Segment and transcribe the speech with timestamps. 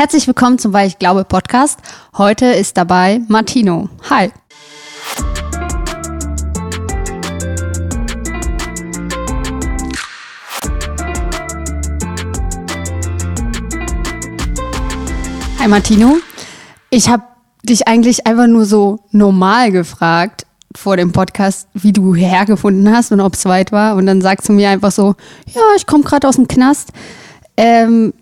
[0.00, 1.78] Herzlich willkommen zum Weil ich glaube Podcast.
[2.16, 3.90] Heute ist dabei Martino.
[4.08, 4.32] Hi.
[15.58, 16.16] Hi Martino.
[16.88, 17.24] Ich habe
[17.62, 23.20] dich eigentlich einfach nur so normal gefragt vor dem Podcast, wie du hergefunden hast und
[23.20, 23.96] ob es weit war.
[23.96, 25.14] Und dann sagst du mir einfach so,
[25.48, 26.88] ja, ich komme gerade aus dem Knast.
[27.58, 28.14] Ähm,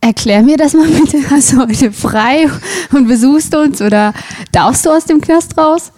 [0.00, 1.18] erklär mir das mal bitte.
[1.30, 2.48] Hast du heute frei
[2.92, 4.12] und besuchst uns oder
[4.52, 5.92] darfst du aus dem Knast raus?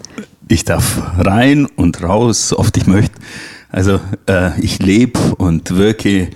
[0.48, 3.18] Ich darf rein und raus, so oft ich möchte.
[3.70, 6.30] Also äh, ich lebe und wirke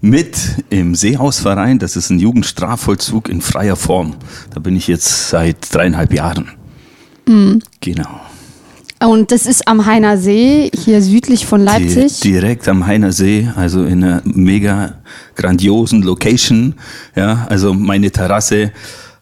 [0.00, 0.38] mit
[0.70, 1.78] im Seehausverein.
[1.78, 4.14] Das ist ein Jugendstrafvollzug in freier Form.
[4.54, 6.50] Da bin ich jetzt seit dreieinhalb Jahren.
[7.26, 7.60] Mhm.
[7.80, 8.20] Genau.
[9.00, 12.20] Und das ist am Heiner See, hier südlich von Leipzig.
[12.20, 14.94] Die, direkt am Heiner See, also in einer mega
[15.36, 16.74] grandiosen Location.
[17.14, 18.72] Ja, also meine Terrasse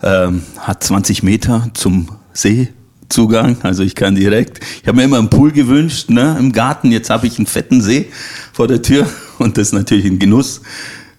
[0.02, 3.58] ähm, hat 20 Meter zum Seezugang.
[3.62, 4.60] Also ich kann direkt.
[4.80, 6.90] Ich habe mir immer einen Pool gewünscht, ne, im Garten.
[6.90, 8.06] Jetzt habe ich einen fetten See
[8.54, 9.06] vor der Tür
[9.38, 10.62] und das ist natürlich ein Genuss.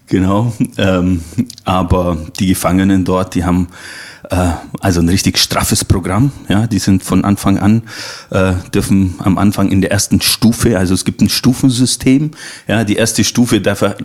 [0.08, 0.52] Genau.
[0.78, 1.22] Ähm,
[1.64, 3.68] aber die Gefangenen dort, die haben
[4.30, 6.32] äh, also ein richtig straffes Programm.
[6.50, 7.84] Ja, die sind von Anfang an
[8.30, 12.32] äh, dürfen am Anfang in der ersten Stufe, also es gibt ein Stufensystem.
[12.68, 13.98] Ja, die erste Stufe darf er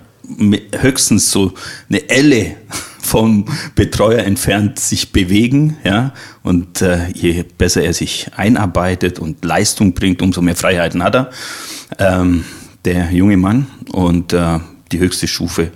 [0.78, 1.52] höchstens so
[1.88, 2.56] eine Elle
[3.00, 9.92] vom Betreuer entfernt sich bewegen, ja, und äh, je besser er sich einarbeitet und Leistung
[9.92, 11.30] bringt, umso mehr Freiheiten hat er,
[11.98, 12.44] ähm,
[12.84, 14.60] der junge Mann und äh,
[14.92, 15.72] die höchste Stufe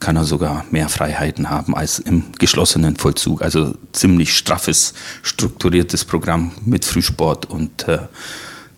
[0.00, 3.42] kann er sogar mehr Freiheiten haben als im geschlossenen Vollzug.
[3.42, 7.98] Also ziemlich straffes, strukturiertes Programm mit Frühsport und äh,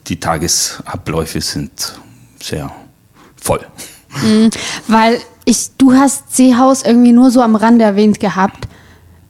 [0.09, 1.95] die Tagesabläufe sind
[2.41, 2.73] sehr
[3.41, 3.61] voll.
[4.23, 4.51] Mhm,
[4.89, 8.69] weil ich, du hast Seehaus irgendwie nur so am Rande erwähnt gehabt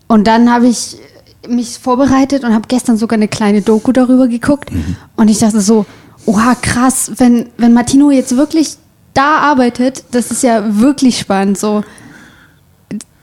[0.09, 0.97] und dann habe ich
[1.48, 4.97] mich vorbereitet und habe gestern sogar eine kleine Doku darüber geguckt mhm.
[5.17, 5.87] und ich dachte so,
[6.25, 8.77] oha krass, wenn, wenn Martino jetzt wirklich
[9.14, 11.83] da arbeitet, das ist ja wirklich spannend, so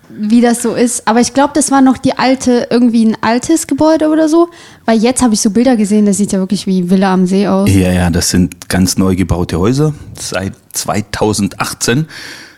[0.10, 1.08] wie das so ist.
[1.08, 4.50] Aber ich glaube, das war noch die alte, irgendwie ein altes Gebäude oder so.
[4.86, 7.48] Weil jetzt habe ich so Bilder gesehen, das sieht ja wirklich wie Villa am See
[7.48, 7.70] aus.
[7.70, 9.94] Ja, ja, das sind ganz neu gebaute Häuser.
[10.18, 12.08] Seit 2018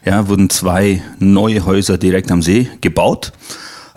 [0.06, 3.34] ja, wurden zwei neue Häuser direkt am See gebaut.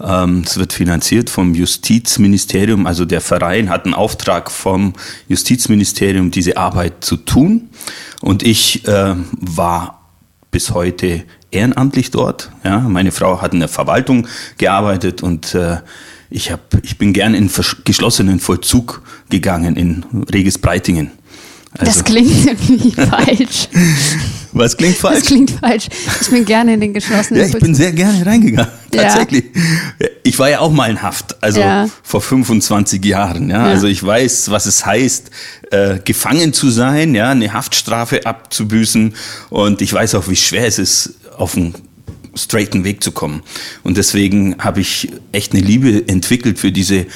[0.04, 2.86] Ähm, es wird finanziert vom Justizministerium.
[2.86, 4.92] Also der Verein hat einen Auftrag vom
[5.28, 7.70] Justizministerium, diese Arbeit zu tun.
[8.20, 10.00] Und ich äh, war
[10.50, 12.50] bis heute ehrenamtlich dort.
[12.64, 14.26] Ja, meine Frau hat in der Verwaltung
[14.58, 15.78] gearbeitet und äh,
[16.30, 17.50] ich, hab, ich bin gern in
[17.84, 21.12] geschlossenen Vollzug gegangen in Regis Breitingen.
[21.76, 21.92] Also.
[21.92, 23.68] Das klingt irgendwie falsch.
[24.52, 25.18] Was klingt falsch?
[25.18, 25.88] Das klingt falsch.
[26.20, 28.70] Ich bin gerne in den geschlossenen Ja, ich bin sehr gerne reingegangen.
[28.92, 29.46] Tatsächlich.
[29.98, 30.06] Ja.
[30.22, 31.88] Ich war ja auch mal in Haft, also ja.
[32.04, 33.50] vor 25 Jahren.
[33.50, 33.66] Ja?
[33.66, 33.72] ja?
[33.72, 35.30] Also ich weiß, was es heißt,
[35.72, 39.14] äh, gefangen zu sein, ja, eine Haftstrafe abzubüßen.
[39.50, 41.74] Und ich weiß auch, wie schwer es ist, auf einen
[42.36, 43.42] straighten Weg zu kommen.
[43.82, 47.06] Und deswegen habe ich echt eine Liebe entwickelt für diese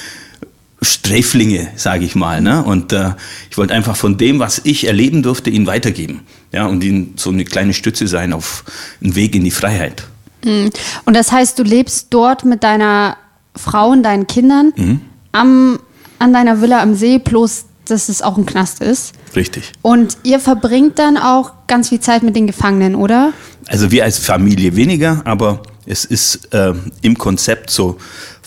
[0.81, 2.41] Sträflinge, sage ich mal.
[2.41, 2.63] Ne?
[2.63, 3.11] Und äh,
[3.51, 6.21] ich wollte einfach von dem, was ich erleben durfte, ihnen weitergeben.
[6.53, 8.65] Ja, und ihnen so eine kleine Stütze sein auf
[9.03, 10.05] einen Weg in die Freiheit.
[10.45, 10.71] Mhm.
[11.05, 13.17] Und das heißt, du lebst dort mit deiner
[13.57, 15.01] Frau und deinen Kindern mhm.
[15.33, 15.81] am,
[16.19, 19.15] an deiner Villa am See, bloß dass es auch ein Knast ist.
[19.35, 19.73] Richtig.
[19.83, 23.33] Und ihr verbringt dann auch ganz viel Zeit mit den Gefangenen, oder?
[23.67, 27.99] Also wir als Familie weniger, aber es ist äh, im Konzept so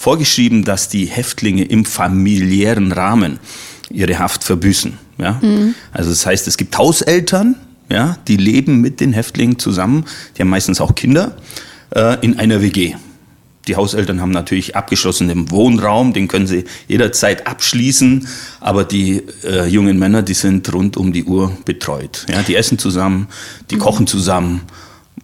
[0.02, 3.40] vorgeschrieben, dass die Häftlinge im familiären Rahmen
[3.92, 4.98] ihre Haft verbüßen.
[5.20, 5.40] Ja?
[5.42, 5.76] Mhm.
[5.92, 7.56] Also das heißt, es gibt Hauseltern,
[7.88, 11.38] ja, die leben mit den Häftlingen zusammen, die haben meistens auch Kinder,
[11.92, 12.96] äh, in einer WG.
[13.68, 18.28] Die Hauseltern haben natürlich abgeschlossenen Wohnraum, den können sie jederzeit abschließen,
[18.60, 22.26] aber die äh, jungen Männer, die sind rund um die Uhr betreut.
[22.28, 23.28] Ja, die essen zusammen,
[23.70, 23.80] die mhm.
[23.80, 24.62] kochen zusammen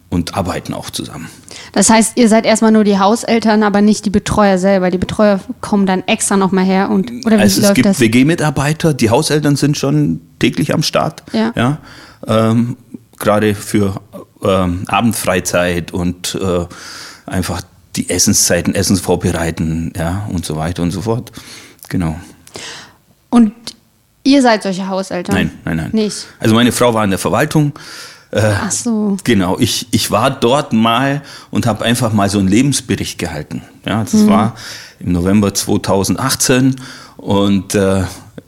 [0.09, 1.29] und arbeiten auch zusammen.
[1.71, 4.89] Das heißt, ihr seid erstmal nur die Hauseltern, aber nicht die Betreuer selber.
[4.89, 8.93] Die Betreuer kommen dann extra nochmal her und oder wie also läuft es gibt WG-Mitarbeiter,
[8.93, 11.23] die Hauseltern sind schon täglich am Start.
[11.33, 11.53] Ja.
[11.55, 11.77] ja
[12.27, 12.77] ähm,
[13.19, 13.99] Gerade für
[14.43, 16.65] ähm, Abendfreizeit und äh,
[17.25, 17.61] einfach
[17.95, 21.31] die Essenszeiten, Essens vorbereiten, ja, und so weiter und so fort.
[21.89, 22.15] Genau.
[23.29, 23.53] Und
[24.23, 25.35] ihr seid solche Hauseltern?
[25.35, 25.89] Nein, nein, nein.
[25.93, 26.27] Nicht.
[26.39, 27.73] Also meine Frau war in der Verwaltung
[28.31, 29.17] äh, Ach so.
[29.23, 33.61] Genau, ich, ich war dort mal und habe einfach mal so einen Lebensbericht gehalten.
[33.85, 34.27] Ja, das mhm.
[34.27, 34.55] war
[34.99, 36.75] im November 2018
[37.17, 37.99] und äh,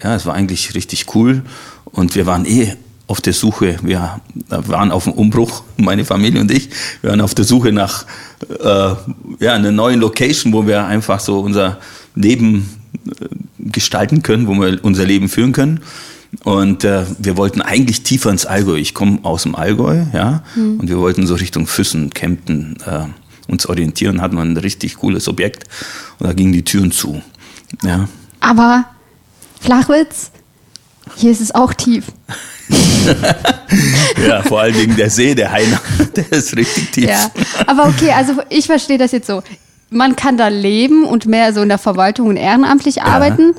[0.03, 1.43] ja, es war eigentlich richtig cool
[1.85, 2.75] und wir waren eh
[3.07, 6.69] auf der Suche, wir waren auf dem Umbruch, meine Familie und ich,
[7.01, 8.05] wir waren auf der Suche nach
[8.47, 8.93] äh,
[9.39, 11.79] ja, einer neuen Location, wo wir einfach so unser
[12.15, 12.69] Leben
[13.07, 13.25] äh,
[13.59, 15.81] gestalten können, wo wir unser Leben führen können.
[16.45, 18.75] Und äh, wir wollten eigentlich tiefer ins Allgäu.
[18.75, 20.80] Ich komme aus dem Allgäu, ja, mhm.
[20.80, 23.06] und wir wollten so Richtung Füssen, Kempten äh,
[23.51, 25.65] uns orientieren, hatten wir ein richtig cooles Objekt
[26.19, 27.21] und da gingen die Türen zu.
[27.83, 28.07] Ja.
[28.39, 28.86] Aber
[29.59, 30.31] Flachwitz,
[31.15, 32.06] hier ist es auch tief.
[34.27, 35.81] ja, vor allen Dingen der See, der Heiner,
[36.15, 37.09] der ist richtig tief.
[37.09, 37.31] Ja,
[37.65, 39.41] aber okay, also ich verstehe das jetzt so.
[39.89, 43.06] Man kann da leben und mehr so in der Verwaltung und ehrenamtlich ja.
[43.06, 43.56] arbeiten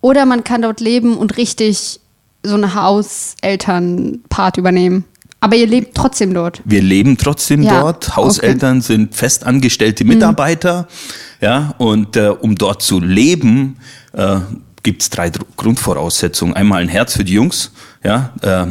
[0.00, 2.00] oder man kann dort leben und richtig
[2.42, 5.04] so einen Hauseltern-Part übernehmen.
[5.40, 6.60] Aber ihr lebt trotzdem dort.
[6.64, 8.16] Wir leben trotzdem ja, dort.
[8.16, 8.86] Hauseltern okay.
[8.86, 10.82] sind festangestellte Mitarbeiter.
[10.82, 11.44] Mhm.
[11.44, 13.76] Ja, und äh, um dort zu leben,
[14.12, 14.38] äh,
[14.82, 16.56] gibt es drei Grundvoraussetzungen.
[16.56, 17.70] Einmal ein Herz für die Jungs,
[18.02, 18.66] ja, äh,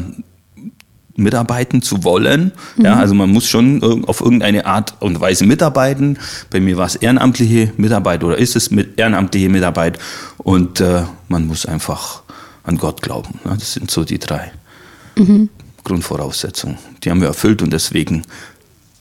[1.16, 2.52] mitarbeiten zu wollen.
[2.76, 2.86] Mhm.
[2.86, 6.20] Ja, also man muss schon auf irgendeine Art und Weise mitarbeiten.
[6.50, 10.00] Bei mir war es ehrenamtliche Mitarbeit oder ist es mit ehrenamtliche Mitarbeit
[10.38, 12.24] und äh, man muss einfach
[12.68, 13.40] an Gott glauben.
[13.44, 14.52] Das sind so die drei
[15.16, 15.50] mhm.
[15.84, 16.78] Grundvoraussetzungen.
[17.04, 18.24] Die haben wir erfüllt und deswegen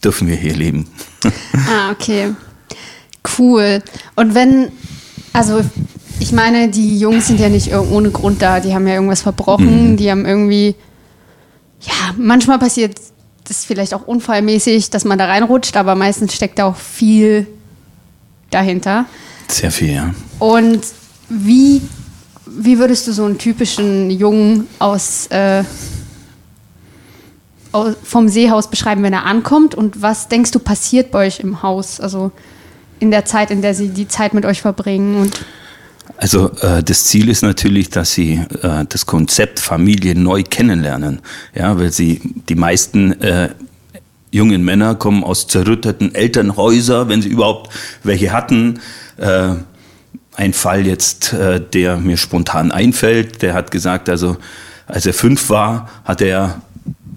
[0.03, 0.89] dürfen wir hier leben.
[1.69, 2.35] ah, okay.
[3.39, 3.83] Cool.
[4.15, 4.71] Und wenn,
[5.33, 5.61] also
[6.21, 8.61] ich meine, die Jungs sind ja nicht ohne Grund da.
[8.61, 9.93] Die haben ja irgendwas verbrochen.
[9.93, 9.97] Mhm.
[9.97, 10.77] Die haben irgendwie,
[11.81, 12.97] ja, manchmal passiert
[13.45, 17.47] das vielleicht auch unfallmäßig, dass man da reinrutscht, aber meistens steckt da auch viel
[18.51, 19.07] dahinter.
[19.49, 20.15] Sehr viel, ja.
[20.39, 20.81] Und
[21.29, 21.83] wie,
[22.59, 25.65] wie würdest du so einen typischen Jungen aus, äh,
[28.03, 29.75] vom Seehaus beschreiben, wenn er ankommt?
[29.75, 32.01] Und was denkst du passiert bei euch im Haus?
[32.01, 32.33] Also
[32.99, 35.41] in der Zeit, in der sie die Zeit mit euch verbringen und
[36.19, 41.21] also äh, das Ziel ist natürlich, dass sie äh, das Konzept Familie neu kennenlernen,
[41.55, 43.51] ja, weil sie die meisten äh,
[44.31, 47.73] jungen Männer kommen aus zerrütteten Elternhäusern, wenn sie überhaupt
[48.03, 48.81] welche hatten.
[49.19, 49.57] Äh,
[50.37, 54.37] ein Fall jetzt, äh, der mir spontan einfällt, der hat gesagt, also
[54.87, 56.63] als er fünf war, hatte er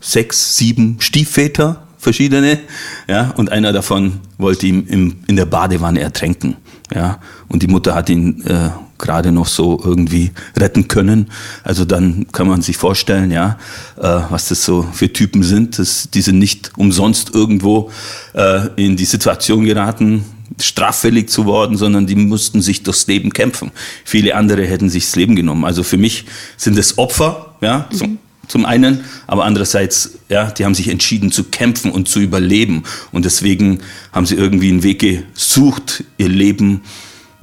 [0.01, 2.59] sechs, sieben Stiefväter, verschiedene,
[3.07, 6.55] ja, und einer davon wollte ihn im, in der Badewanne ertränken.
[6.93, 7.19] Ja,
[7.49, 11.29] und die Mutter hat ihn äh, gerade noch so irgendwie retten können.
[11.63, 13.59] Also dann kann man sich vorstellen, ja,
[13.97, 15.77] äh, was das so für Typen sind.
[15.77, 17.91] Das, die sind nicht umsonst irgendwo
[18.33, 20.25] äh, in die Situation geraten,
[20.61, 23.71] straffällig zu worden, sondern die mussten sich durchs Leben kämpfen.
[24.05, 25.65] Viele andere hätten sich das Leben genommen.
[25.65, 26.25] Also für mich
[26.57, 27.95] sind es Opfer, ja, mhm.
[27.95, 28.17] zum,
[28.47, 32.83] zum einen, aber andererseits, ja, die haben sich entschieden zu kämpfen und zu überleben.
[33.11, 33.79] Und deswegen
[34.11, 36.81] haben sie irgendwie einen Weg gesucht, ihr Leben,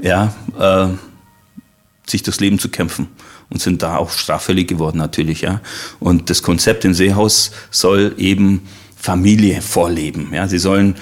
[0.02, 0.88] ja, äh,
[2.06, 3.08] sich das Leben zu kämpfen
[3.50, 5.60] und sind da auch straffällig geworden natürlich, ja.
[6.00, 8.62] Und das Konzept in Seehaus soll eben
[8.96, 10.48] Familie vorleben, ja.
[10.48, 10.96] Sie sollen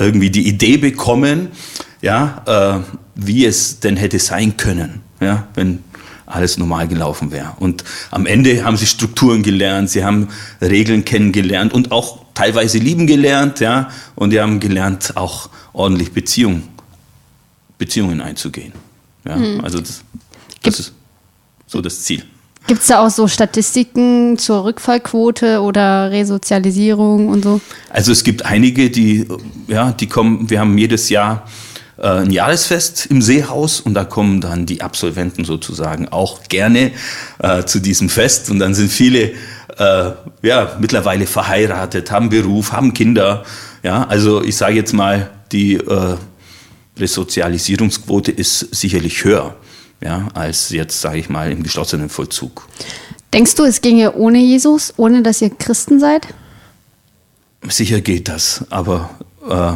[0.00, 1.48] irgendwie die Idee bekommen,
[2.02, 5.84] ja, äh, wie es denn hätte sein können, ja, wenn
[6.26, 7.52] alles normal gelaufen wäre.
[7.58, 10.28] Und am Ende haben sie Strukturen gelernt, sie haben
[10.60, 16.62] Regeln kennengelernt und auch teilweise lieben gelernt, ja, und die haben gelernt, auch ordentlich Beziehungen,
[17.78, 18.72] Beziehungen einzugehen.
[19.26, 19.60] Ja, mhm.
[19.62, 20.02] also das,
[20.62, 20.92] das ist
[21.66, 22.24] so das Ziel.
[22.70, 27.60] Gibt es da auch so Statistiken zur Rückfallquote oder Resozialisierung und so?
[27.88, 29.26] Also es gibt einige, die,
[29.66, 31.48] ja, die kommen, wir haben jedes Jahr
[31.98, 36.92] äh, ein Jahresfest im Seehaus und da kommen dann die Absolventen sozusagen auch gerne
[37.40, 39.32] äh, zu diesem Fest und dann sind viele
[39.76, 43.42] äh, ja, mittlerweile verheiratet, haben Beruf, haben Kinder.
[43.82, 46.14] Ja, also ich sage jetzt mal, die äh,
[46.96, 49.56] Resozialisierungsquote ist sicherlich höher
[50.02, 52.68] ja, als jetzt, sage ich mal, im geschlossenen Vollzug.
[53.32, 56.28] Denkst du, es ginge ohne Jesus, ohne dass ihr Christen seid?
[57.68, 59.10] Sicher geht das, aber
[59.48, 59.74] äh,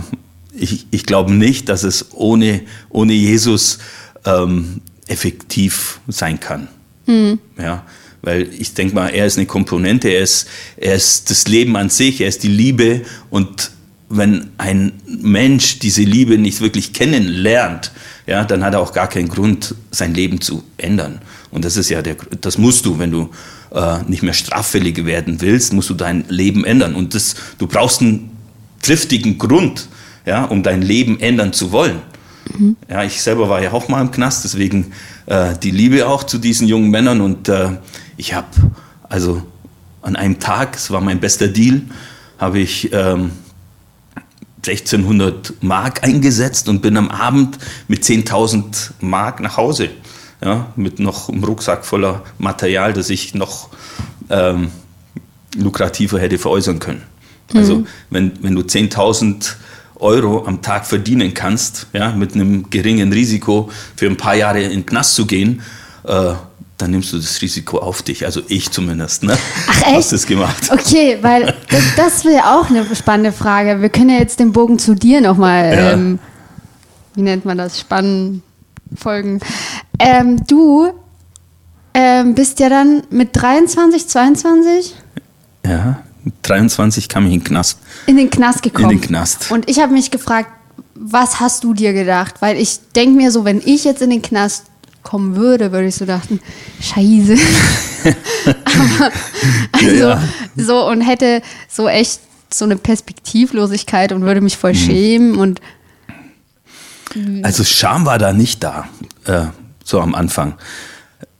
[0.57, 3.79] ich, ich glaube nicht, dass es ohne, ohne Jesus
[4.25, 6.69] ähm, effektiv sein kann.
[7.07, 7.39] Mhm.
[7.59, 7.85] Ja,
[8.23, 11.91] weil ich denke mal, er ist eine Komponente, er ist, er ist das Leben an
[11.91, 13.71] sich, er ist die Liebe und
[14.09, 17.93] wenn ein Mensch diese Liebe nicht wirklich kennenlernt,
[18.27, 21.21] ja, dann hat er auch gar keinen Grund, sein Leben zu ändern.
[21.51, 23.31] Und das ist ja der, das musst du, wenn du
[23.75, 26.95] äh, nicht mehr straffällig werden willst, musst du dein Leben ändern.
[26.95, 28.31] Und das, du brauchst einen
[28.83, 29.89] triftigen Grund,
[30.27, 32.01] ja, um dein Leben ändern zu wollen.
[32.57, 32.77] Mhm.
[32.89, 34.93] Ja, ich selber war ja auch mal im Knast, deswegen
[35.27, 37.21] äh, die Liebe auch zu diesen jungen Männern.
[37.21, 37.71] Und äh,
[38.17, 38.49] ich habe
[39.09, 39.43] also
[40.03, 41.83] an einem Tag, es war mein bester Deal,
[42.39, 43.31] habe ich ähm,
[44.67, 49.91] 1600 Mark eingesetzt und bin am Abend mit 10.000 Mark nach Hause.
[50.43, 53.69] Ja, mit noch einem Rucksack voller Material, das ich noch
[54.31, 54.71] ähm,
[55.57, 57.03] lukrativer hätte veräußern können.
[57.55, 57.87] Also mhm.
[58.11, 59.55] wenn, wenn du 10.000
[59.97, 64.71] Euro am Tag verdienen kannst, ja, mit einem geringen Risiko für ein paar Jahre in
[64.71, 65.63] den Knast zu gehen,
[66.05, 66.35] äh,
[66.77, 68.27] dann nimmst du das Risiko auf dich.
[68.27, 69.39] Also ich zumindest, ne?
[69.69, 69.97] Ach echt?
[69.97, 70.71] Hast das gemacht.
[70.71, 73.81] Okay, weil das, das wäre auch eine spannende Frage.
[73.83, 75.93] Wir können ja jetzt den Bogen zu dir nochmal, ja.
[75.93, 76.19] ähm,
[77.15, 78.43] wie nennt man das, spannen,
[78.97, 79.41] folgen.
[79.99, 80.93] Ähm, du
[81.95, 84.95] ähm, bist ja dann mit 23, 22?
[85.67, 86.01] Ja,
[86.43, 87.79] 23 kam ich in den Knast.
[88.07, 88.91] In den Knast gekommen.
[88.91, 89.51] In den Knast.
[89.51, 90.51] Und ich habe mich gefragt,
[90.95, 92.37] was hast du dir gedacht?
[92.41, 94.67] Weil ich denke mir so, wenn ich jetzt in den Knast
[95.05, 96.41] kommen würde, würde ich so dachten,
[96.81, 97.37] scheiße.
[98.45, 99.13] Aber,
[99.73, 100.23] also, ja, ja.
[100.57, 102.21] so und hätte so echt
[102.53, 104.79] so eine Perspektivlosigkeit und würde mich voll mhm.
[104.79, 105.61] schämen und
[107.43, 108.89] also Scham war da nicht da,
[109.27, 109.45] äh,
[109.85, 110.55] so am Anfang.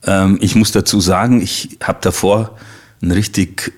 [0.05, 2.57] Ähm, ich muss dazu sagen, ich habe davor
[3.01, 3.73] ein richtig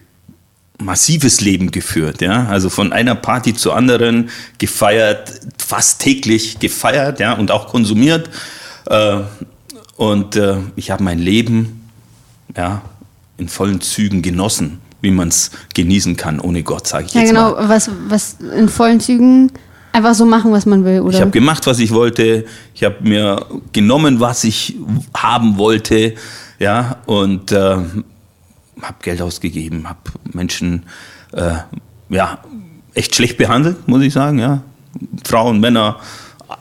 [0.79, 4.29] massives Leben geführt, ja, also von einer Party zur anderen
[4.59, 8.29] gefeiert, fast täglich gefeiert, ja, und auch konsumiert.
[8.85, 9.21] Äh,
[9.97, 11.89] und äh, ich habe mein Leben,
[12.55, 12.81] ja,
[13.37, 17.29] in vollen Zügen genossen, wie man es genießen kann ohne Gott, sage ich ja, jetzt
[17.29, 17.55] genau, mal.
[17.55, 19.51] Ja, genau, was, was in vollen Zügen
[19.91, 21.15] einfach so machen, was man will, oder?
[21.15, 22.45] Ich habe gemacht, was ich wollte.
[22.73, 24.77] Ich habe mir genommen, was ich
[25.15, 26.13] haben wollte,
[26.59, 29.99] ja, und äh, habe Geld ausgegeben, habe
[30.31, 30.83] Menschen
[31.33, 31.55] äh,
[32.09, 32.39] ja,
[32.93, 34.39] echt schlecht behandelt, muss ich sagen.
[34.39, 34.61] Ja.
[35.25, 35.99] Frauen, Männer,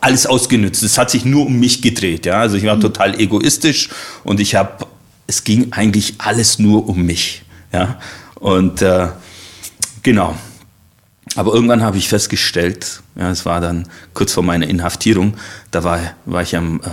[0.00, 0.82] alles ausgenützt.
[0.82, 2.26] Es hat sich nur um mich gedreht.
[2.26, 2.40] Ja.
[2.40, 2.80] Also ich war mhm.
[2.80, 3.88] total egoistisch
[4.24, 4.86] und ich habe,
[5.26, 7.42] es ging eigentlich alles nur um mich.
[7.72, 7.98] Ja.
[8.36, 9.08] Und äh,
[10.02, 10.36] genau.
[11.34, 15.34] Aber irgendwann habe ich festgestellt, ja, es war dann kurz vor meiner Inhaftierung,
[15.70, 16.88] da war, war ich am äh,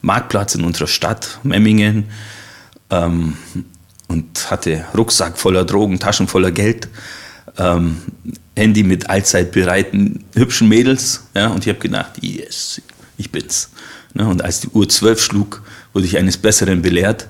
[0.00, 2.04] Marktplatz in unserer Stadt, Memmingen,
[2.90, 3.36] ähm,
[4.08, 6.88] und hatte Rucksack voller Drogen, Taschen voller Geld,
[7.58, 7.98] ähm,
[8.56, 11.24] Handy mit allzeit bereiten hübschen Mädels.
[11.34, 12.80] Ja, und ich habe gedacht, yes,
[13.16, 13.70] ich bin's.
[14.14, 17.26] Ne, und als die Uhr zwölf schlug, wurde ich eines Besseren belehrt.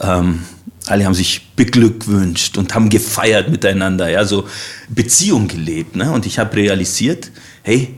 [0.00, 0.40] Ähm,
[0.86, 4.48] alle haben sich beglückwünscht und haben gefeiert miteinander, ja, so
[4.88, 5.96] Beziehung gelebt.
[5.96, 6.10] Ne?
[6.12, 7.30] Und ich habe realisiert,
[7.62, 7.94] hey,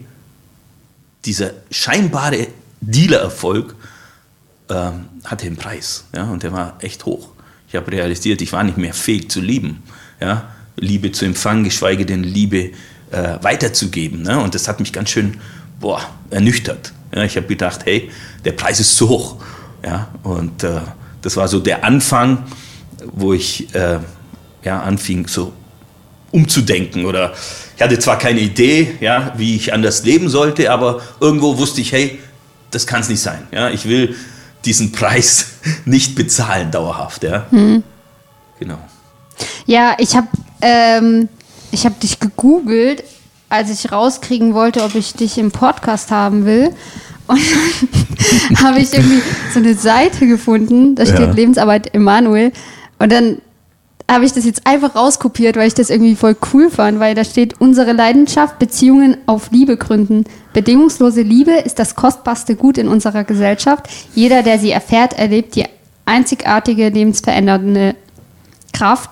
[1.24, 2.48] dieser scheinbare
[2.80, 3.74] Dealer-Erfolg
[4.68, 7.30] ähm, hatte einen Preis, ja, und der war echt hoch.
[7.68, 9.82] Ich habe realisiert, ich war nicht mehr fähig zu lieben.
[10.20, 10.52] Ja?
[10.76, 12.70] Liebe zu empfangen, geschweige denn Liebe
[13.10, 14.22] äh, weiterzugeben.
[14.22, 14.38] Ne?
[14.38, 15.38] Und das hat mich ganz schön
[15.80, 16.92] boah, ernüchtert.
[17.14, 17.24] Ja?
[17.24, 18.10] Ich habe gedacht, hey,
[18.44, 19.36] der Preis ist zu hoch.
[19.84, 20.08] Ja?
[20.22, 20.80] Und äh,
[21.22, 22.44] das war so der Anfang,
[23.12, 23.98] wo ich äh,
[24.64, 25.52] ja, anfing, so
[26.32, 27.04] umzudenken.
[27.04, 27.32] Oder
[27.76, 31.92] ich hatte zwar keine Idee, ja, wie ich anders leben sollte, aber irgendwo wusste ich,
[31.92, 32.18] hey,
[32.70, 33.46] das kann es nicht sein.
[33.52, 33.70] Ja?
[33.70, 34.14] Ich will
[34.64, 35.52] diesen Preis
[35.84, 37.22] nicht bezahlen dauerhaft.
[37.22, 37.82] Ja, mhm.
[38.58, 38.78] genau.
[39.66, 40.28] Ja, ich habe
[40.60, 41.28] ähm,
[41.74, 43.04] hab dich gegoogelt,
[43.48, 46.70] als ich rauskriegen wollte, ob ich dich im Podcast haben will.
[47.26, 47.40] Und
[48.50, 49.22] dann habe ich irgendwie
[49.52, 51.32] so eine Seite gefunden, da steht ja.
[51.32, 52.52] Lebensarbeit Emanuel.
[52.98, 53.40] Und dann
[54.10, 57.24] habe ich das jetzt einfach rauskopiert, weil ich das irgendwie voll cool fand, weil da
[57.24, 60.24] steht, unsere Leidenschaft, Beziehungen auf Liebe gründen.
[60.52, 63.88] Bedingungslose Liebe ist das kostbarste Gut in unserer Gesellschaft.
[64.14, 65.64] Jeder, der sie erfährt, erlebt die
[66.04, 67.96] einzigartige, lebensverändernde
[68.72, 69.10] Kraft.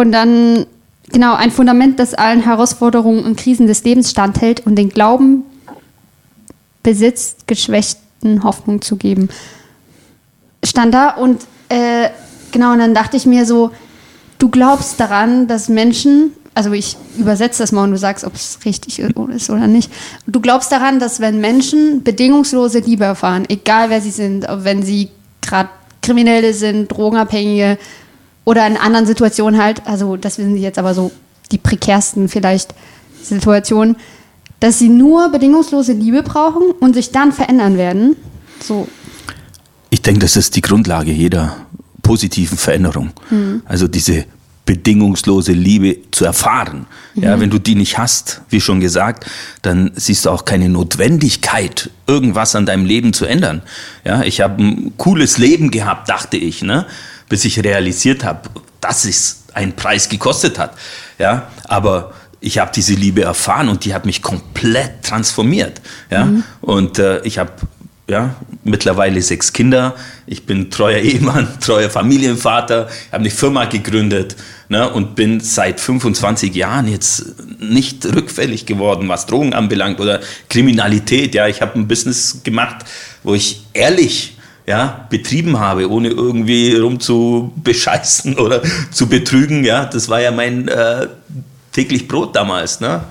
[0.00, 0.66] Und dann,
[1.12, 5.44] genau, ein Fundament, das allen Herausforderungen und Krisen des Lebens standhält und den Glauben
[6.82, 9.28] besitzt, Geschwächten Hoffnung zu geben.
[10.64, 12.08] Stand da und äh,
[12.54, 13.72] Genau, und dann dachte ich mir so,
[14.38, 18.60] du glaubst daran, dass Menschen, also ich übersetze das mal und du sagst, ob es
[18.64, 19.90] richtig ist oder nicht.
[20.28, 25.08] Du glaubst daran, dass wenn Menschen bedingungslose Liebe erfahren, egal wer sie sind, wenn sie
[25.42, 25.68] gerade
[26.00, 27.76] Kriminelle sind, Drogenabhängige
[28.44, 31.12] oder in anderen Situationen halt, also das sind jetzt aber so
[31.52, 32.74] die prekärsten vielleicht
[33.22, 33.96] Situationen,
[34.60, 38.16] dass sie nur bedingungslose Liebe brauchen und sich dann verändern werden.
[38.60, 38.88] So.
[39.90, 41.56] Ich denke, das ist die Grundlage jeder
[42.02, 43.10] positiven Veränderung.
[43.30, 43.62] Mhm.
[43.64, 44.24] Also diese
[44.66, 46.86] bedingungslose Liebe zu erfahren.
[47.14, 47.22] Mhm.
[47.22, 49.26] Ja, wenn du die nicht hast, wie schon gesagt,
[49.62, 53.62] dann siehst du auch keine Notwendigkeit, irgendwas an deinem Leben zu ändern.
[54.04, 56.86] Ja, ich habe ein cooles Leben gehabt, dachte ich, ne,
[57.28, 58.48] bis ich realisiert habe,
[58.80, 60.74] dass es einen Preis gekostet hat.
[61.18, 65.80] Ja, aber ich habe diese Liebe erfahren und die hat mich komplett transformiert.
[66.10, 66.44] Ja, mhm.
[66.60, 67.52] und äh, ich habe
[68.06, 69.94] ja, mittlerweile sechs Kinder.
[70.26, 74.36] Ich bin treuer Ehemann, treuer Familienvater, habe eine Firma gegründet
[74.68, 81.34] ne, und bin seit 25 Jahren jetzt nicht rückfällig geworden, was Drogen anbelangt oder Kriminalität.
[81.34, 82.84] Ja, ich habe ein Business gemacht,
[83.22, 84.33] wo ich ehrlich
[84.66, 89.64] ja, betrieben habe, ohne irgendwie rumzubescheißen oder zu betrügen.
[89.64, 91.08] Ja, das war ja mein äh,
[91.72, 92.80] täglich Brot damals.
[92.80, 93.02] Ne?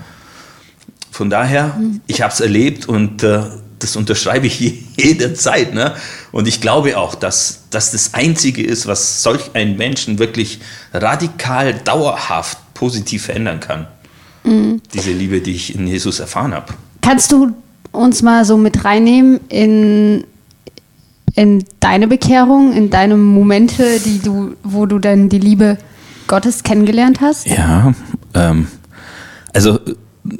[1.11, 3.41] Von daher, ich habe es erlebt und äh,
[3.77, 4.59] das unterschreibe ich
[4.97, 5.73] jederzeit.
[5.73, 5.93] Ne?
[6.31, 10.59] Und ich glaube auch, dass, dass das Einzige ist, was solch einen Menschen wirklich
[10.93, 13.87] radikal, dauerhaft positiv verändern kann.
[14.43, 14.81] Mhm.
[14.93, 16.73] Diese Liebe, die ich in Jesus erfahren habe.
[17.01, 17.53] Kannst du
[17.91, 20.25] uns mal so mit reinnehmen in,
[21.35, 25.77] in deine Bekehrung, in deine Momente, die du, wo du dann die Liebe
[26.27, 27.47] Gottes kennengelernt hast?
[27.47, 27.93] Ja,
[28.33, 28.67] ähm,
[29.53, 29.79] also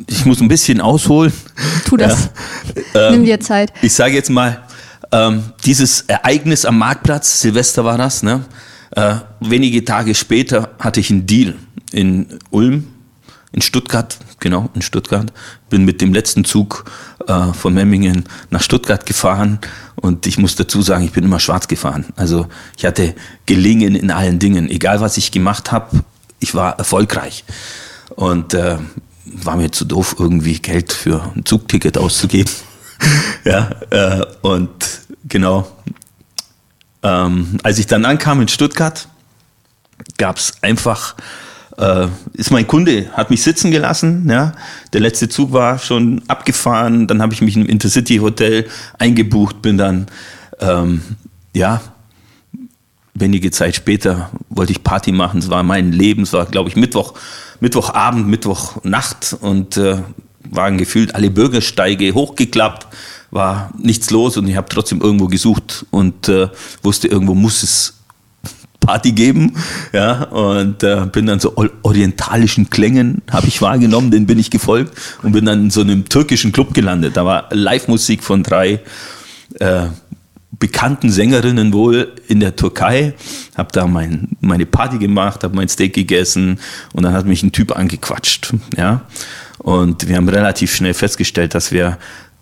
[0.07, 1.33] ich muss ein bisschen ausholen.
[1.85, 2.29] Tu das.
[2.93, 3.73] Ja, ähm, Nimm dir Zeit.
[3.81, 4.61] Ich sage jetzt mal,
[5.11, 8.45] ähm, dieses Ereignis am Marktplatz, Silvester war das, ne?
[8.91, 11.55] Äh, wenige Tage später hatte ich einen Deal
[11.91, 12.87] in Ulm,
[13.51, 15.33] in Stuttgart, genau, in Stuttgart.
[15.69, 16.85] Bin mit dem letzten Zug
[17.27, 19.57] äh, von Memmingen nach Stuttgart gefahren
[19.95, 22.05] und ich muss dazu sagen, ich bin immer schwarz gefahren.
[22.15, 22.47] Also
[22.77, 23.15] ich hatte
[23.47, 24.69] Gelingen in allen Dingen.
[24.69, 26.03] Egal was ich gemacht habe,
[26.39, 27.45] ich war erfolgreich.
[28.15, 28.77] Und äh,
[29.25, 32.51] war mir zu doof, irgendwie Geld für ein Zugticket auszugeben.
[33.45, 34.69] ja, äh, und
[35.27, 35.71] genau.
[37.01, 39.07] Ähm, als ich dann ankam in Stuttgart,
[40.17, 41.15] gab es einfach,
[41.77, 44.27] äh, ist mein Kunde, hat mich sitzen gelassen.
[44.29, 44.53] Ja?
[44.93, 48.67] Der letzte Zug war schon abgefahren, dann habe ich mich im Intercity Hotel
[48.99, 50.07] eingebucht, bin dann,
[50.59, 51.01] ähm,
[51.53, 51.81] ja,
[53.13, 55.39] wenige Zeit später wollte ich Party machen.
[55.39, 57.13] Es war mein Leben, es war, glaube ich, Mittwoch
[57.59, 60.01] Mittwochabend, Mittwochnacht und äh,
[60.49, 62.87] waren gefühlt alle Bürgersteige hochgeklappt,
[63.31, 66.49] war nichts los und ich habe trotzdem irgendwo gesucht und äh,
[66.81, 68.02] wusste, irgendwo muss es
[68.83, 69.53] Party geben,
[69.93, 74.93] ja, und äh, bin dann so orientalischen Klängen habe ich wahrgenommen, den bin ich gefolgt
[75.23, 77.15] und bin dann in so einem türkischen Club gelandet.
[77.15, 78.81] Da war Live-Musik von drei
[79.59, 79.85] äh,
[80.59, 83.13] bekannten Sängerinnen wohl in der Türkei,
[83.55, 86.59] habe da mein, meine Party gemacht, habe mein Steak gegessen
[86.93, 89.01] und dann hat mich ein Typ angequatscht, ja.
[89.59, 91.97] Und wir haben relativ schnell festgestellt, dass wir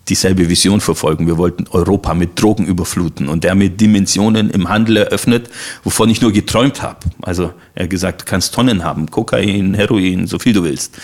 [0.08, 1.26] dieselbe Vision verfolgen.
[1.26, 5.48] Wir wollten Europa mit Drogen überfluten und der mit Dimensionen im Handel eröffnet,
[5.84, 6.98] wovon ich nur geträumt habe.
[7.22, 10.98] Also er hat gesagt, du kannst Tonnen haben, Kokain, Heroin, so viel du willst.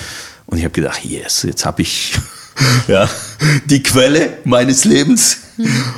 [0.47, 2.15] Und ich habe gedacht, yes, jetzt habe ich
[2.89, 3.09] ja,
[3.67, 5.43] die Quelle meines Lebens.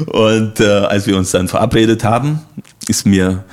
[0.06, 2.40] Und äh, als wir uns dann verabredet haben,
[2.88, 3.44] ist mir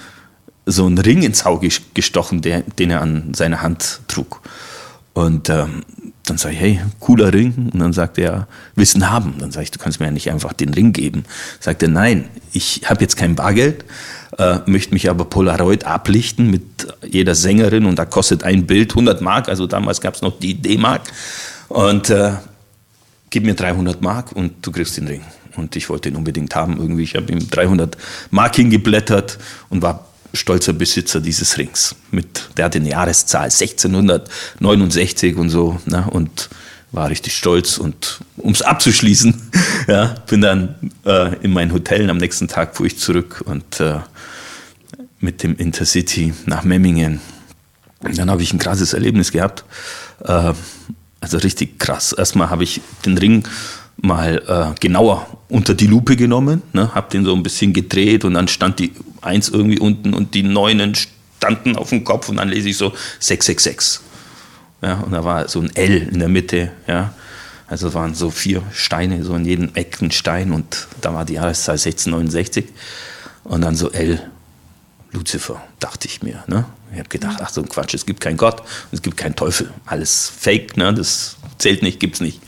[0.65, 4.41] so ein Ring ins Auge gestochen, der, den er an seiner Hand trug.
[5.13, 5.83] Und ähm,
[6.29, 7.69] dann sage ich, hey, cooler Ring.
[7.73, 9.35] Und dann sagt er, Wissen haben.
[9.39, 11.23] Dann sage ich, du kannst mir ja nicht einfach den Ring geben.
[11.59, 13.85] Sagt er, nein, ich habe jetzt kein Bargeld,
[14.37, 16.63] äh, möchte mich aber Polaroid ablichten mit
[17.07, 19.49] jeder Sängerin und da kostet ein Bild 100 Mark.
[19.49, 21.01] Also damals gab es noch die D-Mark.
[21.69, 22.33] Und äh,
[23.29, 25.21] gib mir 300 Mark und du kriegst den Ring.
[25.55, 27.03] Und ich wollte ihn unbedingt haben irgendwie.
[27.03, 27.97] Ich habe ihm 300
[28.31, 31.95] Mark hingeblättert und war stolzer Besitzer dieses Rings.
[32.11, 35.79] Mit, der hatte eine Jahreszahl 1669 und so.
[35.85, 36.05] Ne?
[36.09, 36.49] Und
[36.91, 37.77] war richtig stolz.
[37.77, 39.51] Und um es abzuschließen,
[39.87, 43.99] ja, bin dann äh, in mein Hotel am nächsten Tag fuhr ich zurück und äh,
[45.19, 47.21] mit dem Intercity nach Memmingen.
[47.99, 49.63] Und dann habe ich ein krasses Erlebnis gehabt.
[50.23, 50.53] Äh,
[51.19, 52.13] also richtig krass.
[52.13, 53.43] Erstmal habe ich den Ring
[53.97, 58.35] mal äh, genauer unter die Lupe genommen, ne, habe den so ein bisschen gedreht und
[58.35, 58.91] dann stand die
[59.27, 60.95] Eins irgendwie unten und die Neunen
[61.37, 64.01] standen auf dem Kopf und dann lese ich so 666.
[64.81, 67.13] Ja, und da war so ein L in der Mitte, ja.
[67.67, 71.33] Also waren so vier Steine, so in jedem Eck ein Stein und da war die
[71.33, 72.65] Jahreszahl 1669
[73.43, 74.21] und dann so L
[75.11, 76.43] Lucifer, dachte ich mir.
[76.47, 76.65] Ne?
[76.91, 78.61] Ich habe gedacht, ach so ein Quatsch, es gibt keinen Gott,
[78.91, 79.71] es gibt keinen Teufel.
[79.85, 80.93] Alles Fake, ne?
[80.93, 82.41] das zählt nicht, gibt's nicht.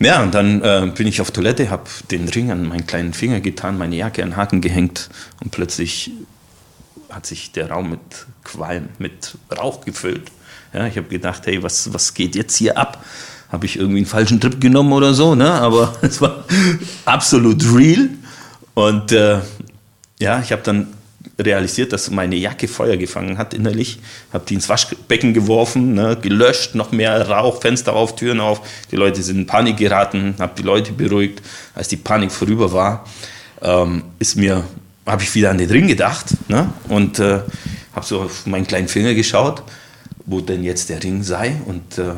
[0.00, 3.40] Ja, und dann äh, bin ich auf Toilette, habe den Ring an meinen kleinen Finger
[3.40, 5.08] getan, meine Jacke an Haken gehängt
[5.40, 6.10] und plötzlich
[7.10, 8.00] hat sich der Raum mit
[8.42, 10.32] Qualm, mit Rauch gefüllt.
[10.72, 13.04] Ja, ich habe gedacht, hey, was, was geht jetzt hier ab?
[13.52, 15.36] Habe ich irgendwie einen falschen Trip genommen oder so?
[15.36, 15.48] Ne?
[15.48, 16.44] Aber es war
[17.04, 18.10] absolut real.
[18.74, 19.38] Und äh,
[20.18, 20.88] ja, ich habe dann
[21.38, 23.98] realisiert, dass meine Jacke Feuer gefangen hat innerlich.
[24.32, 28.60] Habe die ins Waschbecken geworfen, ne, gelöscht, noch mehr Rauch, Fenster auf, Türen auf.
[28.90, 31.42] Die Leute sind in Panik geraten, habe die Leute beruhigt.
[31.74, 33.04] Als die Panik vorüber war,
[33.62, 34.64] ähm, ist mir,
[35.06, 37.40] habe ich wieder an den Ring gedacht ne, und äh,
[37.94, 39.62] habe so auf meinen kleinen Finger geschaut,
[40.26, 42.14] wo denn jetzt der Ring sei und äh,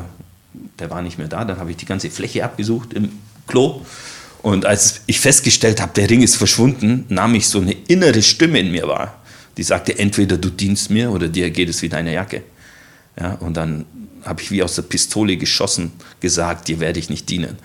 [0.79, 1.43] der war nicht mehr da.
[1.43, 3.11] Dann habe ich die ganze Fläche abgesucht im
[3.47, 3.81] Klo
[4.41, 8.59] und als ich festgestellt habe, der Ring ist verschwunden, nahm ich so eine innere Stimme
[8.59, 9.21] in mir wahr,
[9.57, 12.43] die sagte, entweder du dienst mir oder dir geht es wie deine Jacke.
[13.19, 13.85] Ja, und dann
[14.23, 17.57] habe ich wie aus der Pistole geschossen gesagt, dir werde ich nicht dienen.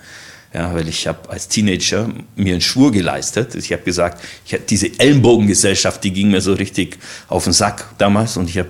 [0.53, 3.55] Ja, weil ich habe als Teenager mir einen Schwur geleistet.
[3.55, 7.97] Ich habe gesagt, ich hab diese Ellenbogengesellschaft, die ging mir so richtig auf den Sack
[7.97, 8.37] damals.
[8.37, 8.69] Und ich habe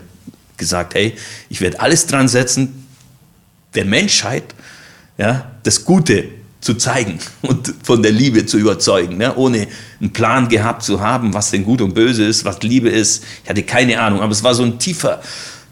[0.56, 1.14] gesagt, hey,
[1.50, 2.88] ich werde alles dran setzen,
[3.76, 4.56] der Menschheit
[5.18, 6.30] ja, das Gute
[6.64, 9.36] zu zeigen und von der Liebe zu überzeugen, ne?
[9.36, 9.68] ohne
[10.00, 13.24] einen Plan gehabt zu haben, was denn gut und böse ist, was Liebe ist.
[13.44, 15.22] Ich hatte keine Ahnung, aber es war so ein tiefer,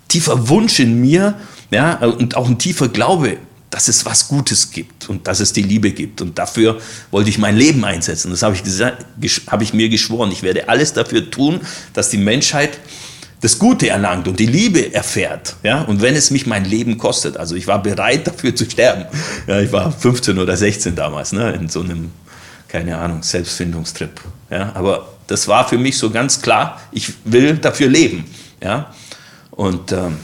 [0.09, 1.35] tiefer Wunsch in mir
[1.71, 3.37] ja, und auch ein tiefer Glaube,
[3.69, 6.21] dass es was Gutes gibt und dass es die Liebe gibt.
[6.21, 8.29] Und dafür wollte ich mein Leben einsetzen.
[8.29, 9.05] Das habe ich, gesagt,
[9.47, 10.29] habe ich mir geschworen.
[10.31, 11.61] Ich werde alles dafür tun,
[11.93, 12.77] dass die Menschheit
[13.41, 15.55] das Gute erlangt und die Liebe erfährt.
[15.63, 15.81] Ja?
[15.81, 19.05] Und wenn es mich mein Leben kostet, also ich war bereit dafür zu sterben.
[19.47, 21.51] Ja, ich war 15 oder 16 damals, ne?
[21.53, 22.11] in so einem,
[22.67, 24.21] keine Ahnung, Selbstfindungstrip.
[24.51, 24.71] Ja?
[24.75, 28.25] Aber das war für mich so ganz klar, ich will dafür leben.
[28.61, 28.93] Ja?
[29.49, 30.17] Und ähm,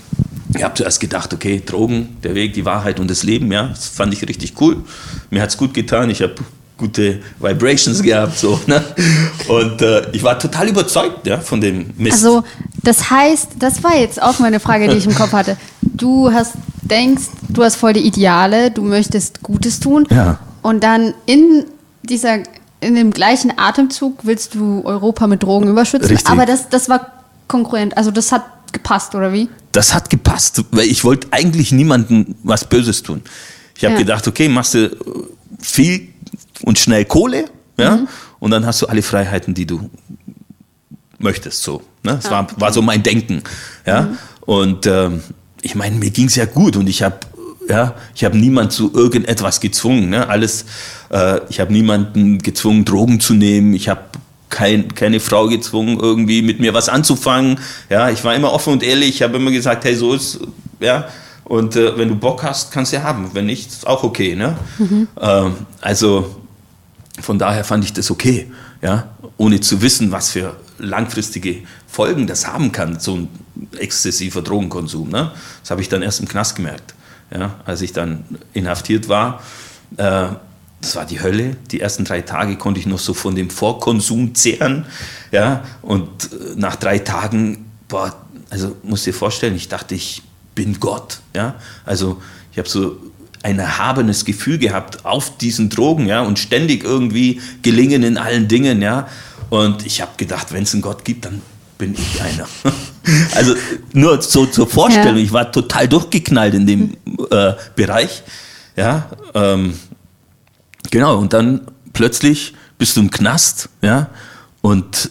[0.55, 3.87] ich habe zuerst gedacht, okay, Drogen, der Weg, die Wahrheit und das Leben, ja, das
[3.87, 4.83] fand ich richtig cool.
[5.29, 6.09] Mir hat es gut getan.
[6.09, 6.35] Ich habe
[6.77, 8.37] gute Vibrations gehabt.
[8.37, 8.83] So, ne?
[9.47, 12.13] Und äh, ich war total überzeugt ja, von dem Mist.
[12.13, 12.43] Also,
[12.83, 15.57] das heißt, das war jetzt auch meine Frage, die ich im Kopf hatte.
[15.81, 20.07] Du hast, denkst, du hast voll die Ideale, du möchtest Gutes tun.
[20.09, 20.39] Ja.
[20.61, 21.65] Und dann in
[22.03, 22.39] dieser,
[22.79, 26.11] in dem gleichen Atemzug willst du Europa mit Drogen überschützen.
[26.11, 26.29] Richtig.
[26.29, 27.97] Aber das, das war konkurrent.
[27.97, 29.49] Also, das hat gepasst, oder wie?
[29.71, 33.21] Das hat gepasst, weil ich wollte eigentlich niemandem was Böses tun.
[33.75, 33.99] Ich habe ja.
[33.99, 34.89] gedacht, okay, machst du
[35.59, 36.09] viel
[36.63, 37.45] und schnell Kohle,
[37.77, 38.07] ja, mhm.
[38.39, 39.89] und dann hast du alle Freiheiten, die du
[41.19, 41.63] möchtest.
[41.63, 42.19] So, ne?
[42.21, 43.43] Das war, war so mein Denken,
[43.85, 44.03] ja.
[44.03, 44.17] Mhm.
[44.41, 45.21] Und ähm,
[45.61, 47.19] ich meine, mir ging es ja gut und ich habe
[47.69, 50.09] ja, ich habe niemand zu irgendetwas gezwungen.
[50.09, 50.29] Ne?
[50.29, 50.65] Alles,
[51.09, 53.73] äh, ich habe niemanden gezwungen, Drogen zu nehmen.
[53.73, 54.01] Ich habe
[54.49, 57.59] kein, keine Frau gezwungen, irgendwie mit mir was anzufangen.
[57.89, 59.09] Ja, ich war immer offen und ehrlich.
[59.09, 60.39] Ich habe immer gesagt, hey, so ist,
[60.79, 61.07] ja.
[61.43, 63.31] Und äh, wenn du Bock hast, kannst du ja haben.
[63.33, 64.35] Wenn nicht, ist auch okay.
[64.35, 64.57] Ne?
[64.77, 65.07] Mhm.
[65.19, 66.35] Ähm, also
[67.19, 68.51] von daher fand ich das okay,
[68.81, 73.29] ja, ohne zu wissen, was für langfristige Folgen das haben kann, so ein
[73.77, 75.09] exzessiver Drogenkonsum.
[75.09, 75.31] Ne?
[75.61, 76.93] Das habe ich dann erst im Knast gemerkt,
[77.31, 79.41] ja, als ich dann inhaftiert war.
[79.97, 80.27] Äh,
[80.79, 81.57] das war die Hölle.
[81.71, 84.85] Die ersten drei Tage konnte ich noch so von dem Vorkonsum zehren,
[85.31, 88.15] ja, und äh, nach drei Tagen, boah,
[88.49, 90.21] also musst dir vorstellen, ich dachte, ich
[90.55, 92.97] bin Gott, ja, also ich habe so
[93.47, 98.81] ein erhabenes Gefühl gehabt auf diesen Drogen, ja, und ständig irgendwie gelingen in allen Dingen,
[98.81, 99.07] ja.
[99.49, 101.41] Und ich habe gedacht, wenn es einen Gott gibt, dann
[101.77, 102.45] bin ich einer.
[103.35, 103.55] also
[103.93, 105.23] nur so zur Vorstellung, ja.
[105.23, 106.97] ich war total durchgeknallt in dem
[107.31, 108.23] äh, Bereich,
[108.75, 109.09] ja.
[109.33, 109.75] Ähm,
[110.91, 111.61] genau, und dann
[111.93, 114.09] plötzlich bist du im Knast, ja,
[114.59, 115.09] und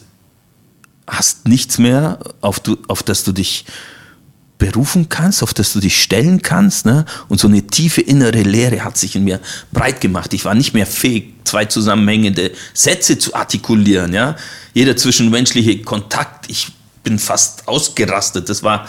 [1.06, 3.64] hast nichts mehr, auf, du, auf das du dich
[4.58, 6.86] berufen kannst, auf das du dich stellen kannst.
[6.86, 7.04] Ne?
[7.28, 9.40] Und so eine tiefe innere Leere hat sich in mir
[9.72, 10.32] breit gemacht.
[10.34, 14.12] Ich war nicht mehr fähig, zwei zusammenhängende Sätze zu artikulieren.
[14.12, 14.36] Ja?
[14.72, 16.68] Jeder zwischenmenschliche Kontakt, ich
[17.02, 18.48] bin fast ausgerastet.
[18.48, 18.86] Das war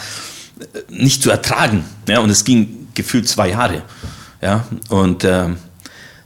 [0.60, 1.84] äh, nicht zu ertragen.
[2.08, 2.20] Ja?
[2.20, 3.82] Und es ging gefühlt zwei Jahre.
[4.40, 4.66] Ja?
[4.88, 5.48] Und äh,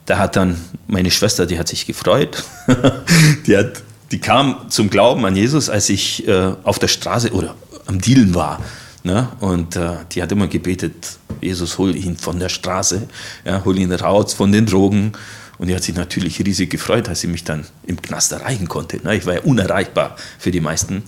[0.07, 2.45] da hat dann meine Schwester, die hat sich gefreut.
[3.47, 7.57] die, hat, die kam zum Glauben an Jesus, als ich äh, auf der Straße oder
[7.87, 8.61] am Dealen war.
[9.05, 9.29] Ne?
[9.41, 13.09] Und äh, die hat immer gebetet, Jesus, hol ihn von der Straße,
[13.45, 15.13] ja, hol ihn raus von den Drogen.
[15.59, 18.99] Und die hat sich natürlich riesig gefreut, dass sie mich dann im Knast erreichen konnte.
[19.05, 19.17] Ne?
[19.17, 21.03] Ich war ja unerreichbar für die meisten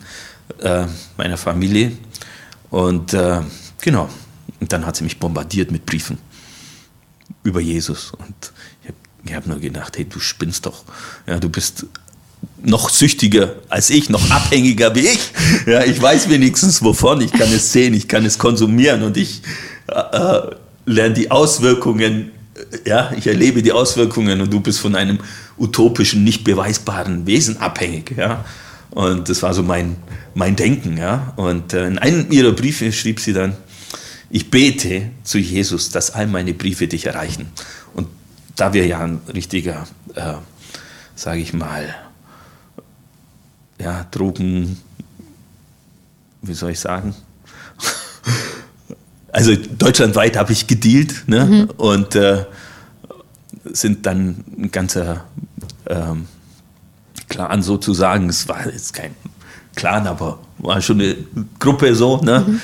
[0.60, 1.92] äh, meiner Familie.
[2.70, 3.40] Und äh,
[3.80, 4.08] genau,
[4.60, 6.18] und dann hat sie mich bombardiert mit Briefen
[7.42, 8.12] über Jesus.
[8.12, 8.52] Und
[9.24, 10.84] ich habe hab nur gedacht, hey, du spinnst doch.
[11.26, 11.86] Ja, du bist
[12.62, 15.32] noch süchtiger als ich, noch abhängiger wie ich.
[15.66, 19.42] Ja, ich weiß wenigstens wovon, ich kann es sehen, ich kann es konsumieren und ich
[19.88, 20.50] äh, äh
[20.86, 25.18] lerne die Auswirkungen, äh, ja, ich erlebe die Auswirkungen und du bist von einem
[25.58, 28.44] utopischen, nicht beweisbaren Wesen abhängig, ja.
[28.90, 29.96] Und das war so mein,
[30.34, 31.32] mein Denken, ja.
[31.36, 33.56] Und äh, in einem ihrer Briefe schrieb sie dann,
[34.30, 37.48] ich bete zu Jesus, dass all meine Briefe dich erreichen.
[37.94, 38.08] Und
[38.56, 40.34] da wir ja ein richtiger, äh,
[41.14, 41.94] sage ich mal,
[43.80, 44.78] ja, Drogen,
[46.42, 47.14] wie soll ich sagen?
[49.32, 51.44] Also deutschlandweit habe ich gedealt ne?
[51.44, 51.70] Mhm.
[51.76, 52.44] und äh,
[53.64, 55.24] sind dann ein ganzer
[55.86, 56.28] ähm,
[57.28, 58.28] Clan sozusagen.
[58.28, 59.16] Es war jetzt kein
[59.74, 61.16] Clan, aber war schon eine
[61.58, 62.18] Gruppe so.
[62.18, 62.44] Ne?
[62.46, 62.60] Mhm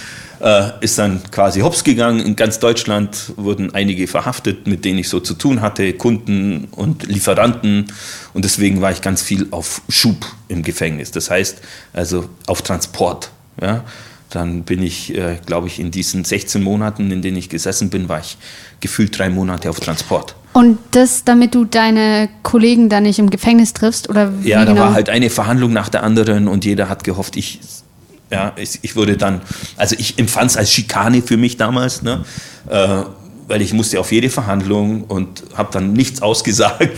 [0.81, 2.21] ist dann quasi hops gegangen.
[2.21, 7.07] In ganz Deutschland wurden einige verhaftet, mit denen ich so zu tun hatte, Kunden und
[7.07, 7.93] Lieferanten.
[8.33, 11.11] Und deswegen war ich ganz viel auf Schub im Gefängnis.
[11.11, 11.59] Das heißt
[11.93, 13.31] also auf Transport.
[13.61, 13.85] Ja?
[14.31, 18.09] Dann bin ich, äh, glaube ich, in diesen 16 Monaten, in denen ich gesessen bin,
[18.09, 18.39] war ich
[18.79, 20.37] gefühlt drei Monate auf Transport.
[20.53, 24.09] Und das, damit du deine Kollegen dann nicht im Gefängnis triffst?
[24.09, 24.87] Oder Ja, da genau?
[24.87, 27.61] war halt eine Verhandlung nach der anderen und jeder hat gehofft, ich,
[28.31, 29.41] ja, ich, ich würde dann,
[29.77, 32.25] also ich empfand es als Schikane für mich damals, ne?
[32.69, 33.03] Äh,
[33.51, 36.97] weil ich musste auf jede Verhandlung und habe dann nichts ausgesagt,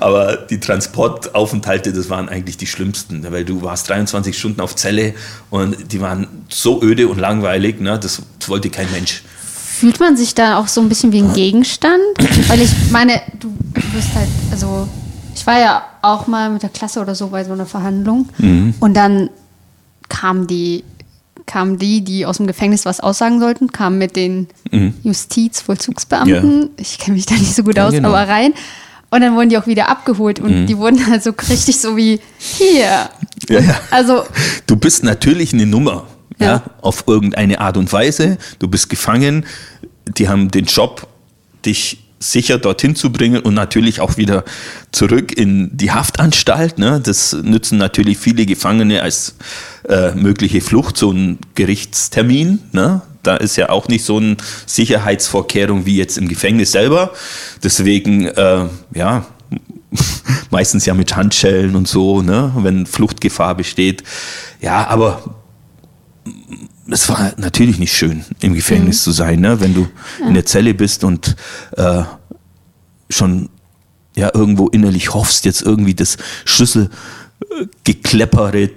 [0.00, 3.32] aber die Transportaufenthalte, das waren eigentlich die schlimmsten, ne?
[3.32, 5.14] weil du warst 23 Stunden auf Zelle
[5.48, 7.98] und die waren so öde und langweilig, ne?
[7.98, 9.22] das, das wollte kein Mensch.
[9.46, 12.02] Fühlt man sich da auch so ein bisschen wie ein Gegenstand?
[12.48, 13.50] Weil ich meine, du
[13.94, 14.86] bist halt, also
[15.34, 18.28] ich war ja auch mal mit der Klasse oder so bei so einer Verhandlung
[18.78, 19.30] und dann
[20.20, 20.84] kamen die,
[21.46, 24.48] kamen die, die aus dem Gefängnis was aussagen sollten, kamen mit den
[25.02, 28.08] Justizvollzugsbeamten, ich kenne mich da nicht so gut Ja, aus, genau.
[28.08, 28.54] aber rein.
[29.10, 32.20] Und dann wurden die auch wieder abgeholt und die wurden halt so richtig so wie
[32.38, 33.08] hier.
[33.48, 33.80] Ja, ja.
[33.90, 34.24] Also
[34.66, 36.06] Du bist natürlich eine Nummer,
[36.38, 36.46] ja.
[36.46, 36.62] Ja.
[36.80, 38.38] auf irgendeine Art und Weise.
[38.58, 39.46] Du bist gefangen.
[40.06, 41.06] Die haben den Job,
[41.64, 44.44] dich sicher dorthin zu bringen und natürlich auch wieder
[44.92, 46.78] zurück in die Haftanstalt.
[46.78, 47.00] Ne?
[47.02, 49.36] Das nützen natürlich viele Gefangene als
[49.88, 52.60] äh, mögliche Flucht, so ein Gerichtstermin.
[52.72, 53.02] Ne?
[53.22, 57.12] Da ist ja auch nicht so eine Sicherheitsvorkehrung wie jetzt im Gefängnis selber.
[57.62, 59.26] Deswegen, äh, ja,
[60.50, 64.02] meistens ja mit Handschellen und so, ne, wenn Fluchtgefahr besteht.
[64.60, 65.22] Ja, aber
[66.90, 69.88] es war natürlich nicht schön, im Gefängnis zu sein, ne, wenn du
[70.26, 71.36] in der Zelle bist und
[71.76, 72.02] äh,
[73.08, 73.48] schon
[74.14, 78.70] ja irgendwo innerlich hoffst, jetzt irgendwie das Schlüsselgekleppere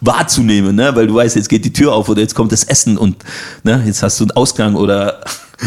[0.00, 2.98] wahrzunehmen, ne, weil du weißt, jetzt geht die Tür auf oder jetzt kommt das Essen
[2.98, 3.24] und
[3.62, 5.20] ne, jetzt hast du einen Ausgang oder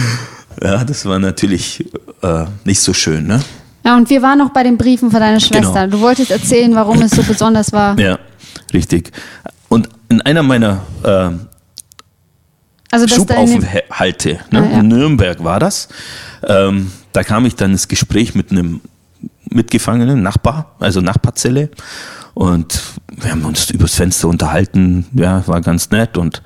[0.62, 1.86] ja, das war natürlich
[2.22, 3.42] äh, nicht so schön, ne?
[3.86, 5.86] ja, und wir waren noch bei den Briefen von deiner Schwester.
[5.86, 5.98] Genau.
[5.98, 7.98] Du wolltest erzählen, warum es so besonders war.
[7.98, 8.20] Ja,
[8.74, 9.12] richtig.
[9.70, 11.30] Und in einer meiner äh,
[12.92, 14.80] Also Schubaufenthalte, ne, Ah, ja.
[14.80, 15.90] in Nürnberg war das,
[16.48, 18.82] ähm, da kam ich dann ins Gespräch mit einem
[19.50, 21.70] Mitgefangenen, Nachbar, also Nachbarzelle.
[22.34, 22.82] Und
[23.16, 26.18] wir haben uns übers Fenster unterhalten, ja, war ganz nett.
[26.18, 26.42] Und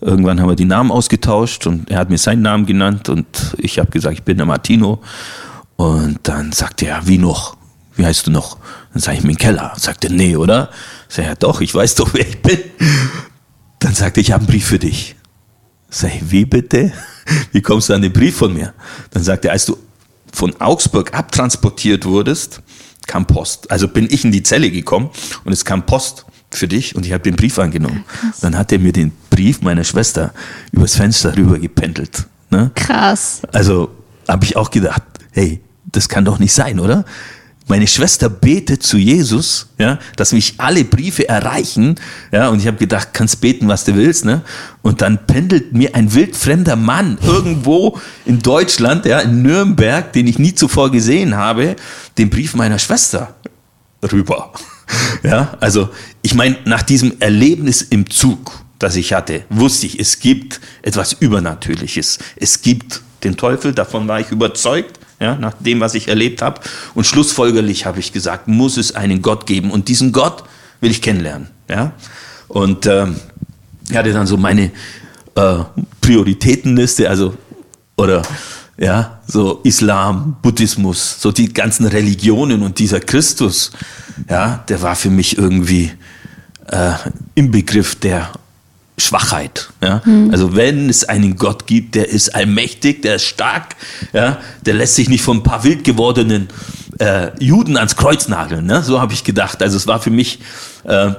[0.00, 3.26] irgendwann haben wir die Namen ausgetauscht und er hat mir seinen Namen genannt und
[3.58, 5.00] ich habe gesagt, ich bin der Martino.
[5.76, 7.56] Und dann sagte er, wie noch?
[7.96, 8.58] Wie heißt du noch?
[8.92, 9.72] Dann sage ich, Minkella.
[9.76, 10.70] Sagt er, nee, oder?
[11.08, 12.58] Sag ich, ja doch, ich weiß doch, wer ich bin.
[13.80, 15.16] Dann sagte ich, ich habe einen Brief für dich.
[15.94, 16.92] Sag ich, wie bitte?
[17.52, 18.74] Wie kommst du an den Brief von mir?
[19.12, 19.78] Dann sagte er, als du
[20.32, 22.60] von Augsburg abtransportiert wurdest,
[23.06, 23.70] kam Post.
[23.70, 25.08] Also bin ich in die Zelle gekommen
[25.44, 28.04] und es kam Post für dich und ich habe den Brief angenommen.
[28.40, 30.34] Dann hat er mir den Brief meiner Schwester
[30.72, 32.26] übers Fenster rüber gependelt.
[32.50, 32.72] Ne?
[32.74, 33.42] krass.
[33.52, 33.94] Also
[34.26, 37.04] habe ich auch gedacht, hey, das kann doch nicht sein, oder?
[37.66, 41.94] Meine Schwester betet zu Jesus, ja, dass mich alle Briefe erreichen,
[42.30, 44.42] ja, und ich habe gedacht, kannst beten, was du willst, ne?
[44.82, 50.38] Und dann pendelt mir ein wildfremder Mann irgendwo in Deutschland, ja, in Nürnberg, den ich
[50.38, 51.76] nie zuvor gesehen habe,
[52.18, 53.34] den Brief meiner Schwester
[54.12, 54.52] rüber.
[55.22, 55.88] Ja, also
[56.20, 61.14] ich meine, nach diesem Erlebnis im Zug, das ich hatte, wusste ich, es gibt etwas
[61.14, 62.18] Übernatürliches.
[62.36, 66.60] Es gibt den Teufel, davon war ich überzeugt, ja, nach dem, was ich erlebt habe.
[66.94, 69.70] Und schlussfolgerlich habe ich gesagt, muss es einen Gott geben.
[69.70, 70.44] Und diesen Gott
[70.80, 71.48] will ich kennenlernen.
[71.68, 71.92] Ja?
[72.48, 73.16] Und ähm,
[73.88, 74.70] ich hatte dann so meine
[75.34, 75.58] äh,
[76.00, 77.34] Prioritätenliste, also
[77.96, 78.22] oder
[78.76, 83.70] ja, so Islam, Buddhismus, so die ganzen Religionen und dieser Christus,
[84.28, 85.92] ja, der war für mich irgendwie
[86.68, 86.92] äh,
[87.34, 88.32] im Begriff der
[89.04, 89.70] Schwachheit.
[89.82, 90.02] Ja?
[90.32, 93.76] Also wenn es einen Gott gibt, der ist allmächtig, der ist stark,
[94.12, 94.38] ja?
[94.66, 96.48] der lässt sich nicht von ein paar wild gewordenen
[96.98, 98.66] äh, Juden ans Kreuz nageln.
[98.66, 98.82] Ne?
[98.82, 99.62] So habe ich gedacht.
[99.62, 100.40] Also es war für mich,
[100.84, 101.10] äh,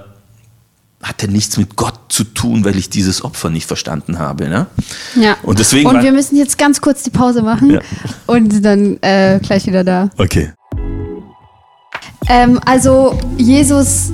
[1.04, 4.50] hatte nichts mit Gott zu tun, weil ich dieses Opfer nicht verstanden habe.
[4.50, 4.66] Ne?
[5.16, 5.38] Ja.
[5.44, 7.80] Und deswegen Und wir müssen jetzt ganz kurz die Pause machen Ja.
[8.26, 10.10] und dann äh, gleich wieder da.
[10.18, 10.52] Okay.
[12.28, 14.12] Ähm, also Jesus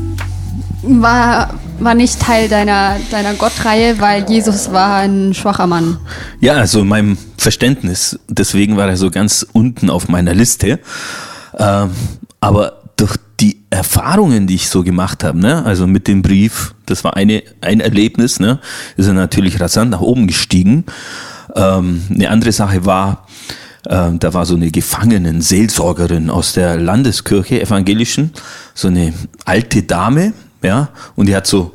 [0.84, 5.98] war, war nicht Teil deiner, deiner Gottreihe, weil Jesus war ein schwacher Mann.
[6.40, 10.80] Ja, also in meinem Verständnis, deswegen war er so ganz unten auf meiner Liste.
[11.58, 11.92] Ähm,
[12.40, 17.04] aber durch die Erfahrungen, die ich so gemacht habe, ne, also mit dem Brief, das
[17.04, 18.60] war eine, ein Erlebnis, ne,
[18.98, 20.86] ist er natürlich rasant nach oben gestiegen.
[21.56, 23.28] Ähm, eine andere Sache war,
[23.90, 28.32] ähm, da war so eine Gefangenen-Seelsorgerin aus der Landeskirche, evangelischen,
[28.74, 29.14] so eine
[29.46, 31.74] alte Dame, ja, und die hat so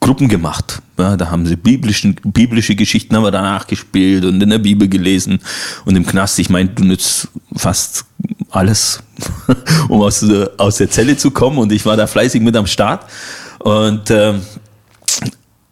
[0.00, 0.80] Gruppen gemacht.
[0.98, 4.88] Ja, da haben sie biblischen, biblische Geschichten haben wir danach gespielt und in der Bibel
[4.88, 5.40] gelesen.
[5.84, 8.06] Und im Knast, ich meine, du nützt fast
[8.50, 9.02] alles,
[9.88, 10.24] um aus,
[10.56, 11.58] aus der Zelle zu kommen.
[11.58, 13.04] Und ich war da fleißig mit am Start.
[13.58, 14.40] Und ähm,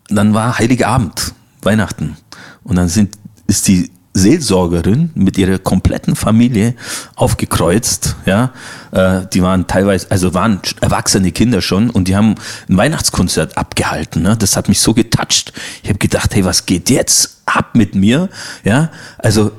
[0.09, 2.17] dann war Heiliger Abend, Weihnachten.
[2.65, 3.17] Und dann sind,
[3.47, 6.75] ist die Seelsorgerin mit ihrer kompletten Familie
[7.15, 8.17] aufgekreuzt.
[8.27, 8.53] Ja,
[8.91, 12.35] äh, die waren teilweise, also waren erwachsene Kinder schon und die haben
[12.69, 14.23] ein Weihnachtskonzert abgehalten.
[14.23, 14.37] Ne?
[14.37, 15.53] Das hat mich so getoucht.
[15.83, 18.29] Ich habe gedacht, hey, was geht jetzt ab mit mir?
[18.65, 19.53] Ja, also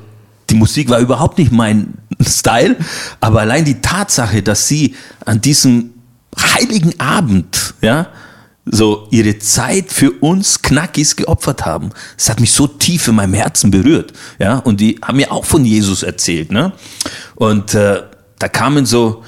[0.50, 2.76] die Musik war überhaupt nicht mein Style,
[3.20, 4.94] aber allein die Tatsache, dass sie
[5.24, 5.90] an diesem
[6.38, 8.08] heiligen Abend, ja,
[8.66, 11.90] so ihre Zeit für uns Knackis geopfert haben.
[12.16, 14.12] Das hat mich so tief in meinem Herzen berührt.
[14.38, 16.52] Ja, und die haben mir auch von Jesus erzählt.
[16.52, 16.72] Ne?
[17.34, 18.02] Und äh,
[18.38, 19.24] da kamen so,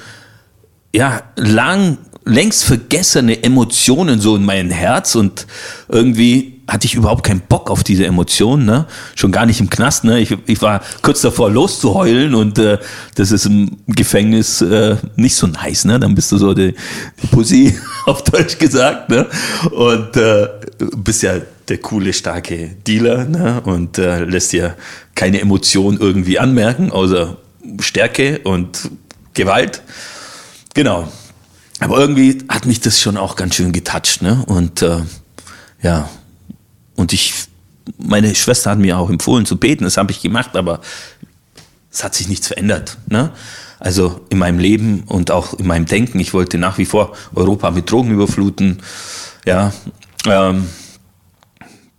[0.93, 5.47] ja, lang, längst vergessene Emotionen so in mein Herz und
[5.89, 8.85] irgendwie hatte ich überhaupt keinen Bock auf diese Emotionen, ne?
[9.15, 10.19] Schon gar nicht im Knast, ne?
[10.19, 12.77] Ich, ich war kurz davor loszuheulen und äh,
[13.15, 15.99] das ist im Gefängnis äh, nicht so nice, ne?
[15.99, 16.73] Dann bist du so die,
[17.21, 19.27] die Pussy, auf Deutsch gesagt, ne?
[19.71, 20.47] Und äh,
[20.95, 21.33] bist ja
[21.67, 23.61] der coole, starke Dealer, ne?
[23.65, 24.75] Und äh, lässt dir
[25.15, 27.37] keine Emotionen irgendwie anmerken, außer
[27.79, 28.89] Stärke und
[29.33, 29.81] Gewalt.
[30.73, 31.11] Genau.
[31.79, 34.43] Aber irgendwie hat mich das schon auch ganz schön getoucht, ne?
[34.47, 34.99] Und äh,
[35.81, 36.09] ja,
[36.95, 37.33] und ich,
[37.97, 40.81] meine Schwester hat mir auch empfohlen zu beten, das habe ich gemacht, aber
[41.91, 42.97] es hat sich nichts verändert.
[43.07, 43.31] Ne?
[43.79, 46.19] Also in meinem Leben und auch in meinem Denken.
[46.19, 48.81] Ich wollte nach wie vor Europa mit Drogen überfluten.
[49.45, 49.73] Ja,
[50.25, 50.67] ähm,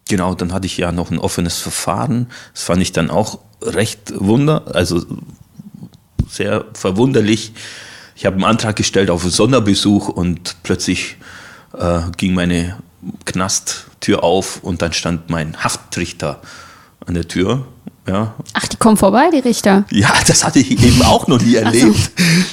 [0.09, 2.29] genau, dann hatte ich ja noch ein offenes Verfahren.
[2.55, 5.05] Das fand ich dann auch recht wunder, also
[6.29, 7.53] sehr verwunderlich.
[8.17, 11.17] Ich habe einen Antrag gestellt auf einen Sonderbesuch und plötzlich
[11.79, 12.77] äh, ging meine
[13.25, 16.41] Knasttür auf und dann stand mein Haftrichter
[17.07, 17.67] an der Tür.
[18.07, 18.35] Ja.
[18.53, 19.85] Ach, die kommen vorbei, die Richter.
[19.91, 22.13] Ja, das hatte ich eben auch noch nie erlebt.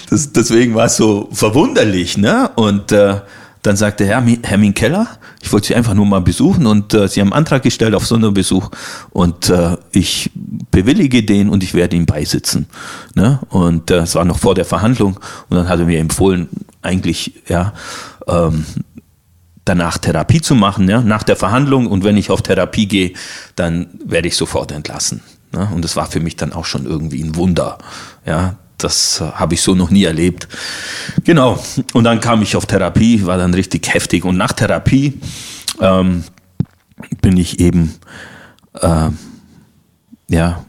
[0.09, 2.17] Das, deswegen war es so verwunderlich.
[2.17, 2.49] Ne?
[2.55, 3.21] Und äh,
[3.61, 5.07] dann sagte Herr, Herr Minkeller,
[5.41, 8.07] ich wollte Sie einfach nur mal besuchen und äh, Sie haben einen Antrag gestellt auf
[8.07, 8.71] Sonderbesuch
[9.11, 12.67] und äh, ich bewillige den und ich werde ihm beisitzen.
[13.13, 13.39] Ne?
[13.49, 16.49] Und äh, es war noch vor der Verhandlung und dann hat er mir empfohlen,
[16.81, 17.73] eigentlich ja
[18.27, 18.65] ähm,
[19.65, 21.87] danach Therapie zu machen, ja, nach der Verhandlung.
[21.87, 23.13] Und wenn ich auf Therapie gehe,
[23.55, 25.21] dann werde ich sofort entlassen.
[25.53, 27.77] Ja, und das war für mich dann auch schon irgendwie ein Wunder.
[28.25, 30.47] Ja, das äh, habe ich so noch nie erlebt.
[31.23, 31.63] Genau.
[31.93, 34.25] Und dann kam ich auf Therapie, war dann richtig heftig.
[34.25, 35.19] Und nach Therapie
[35.79, 36.23] ähm,
[37.21, 37.95] bin ich eben
[38.81, 39.09] äh,
[40.29, 40.65] ja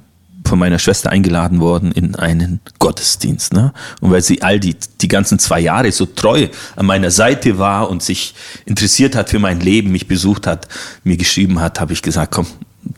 [0.53, 3.55] von meiner Schwester eingeladen worden in einen Gottesdienst.
[3.55, 3.73] Ne?
[4.03, 7.89] Und weil sie all die, die ganzen zwei Jahre so treu an meiner Seite war
[7.89, 8.35] und sich
[8.67, 10.69] interessiert hat für mein Leben, mich besucht hat,
[11.05, 12.47] mir geschrieben hat, habe ich gesagt, komm,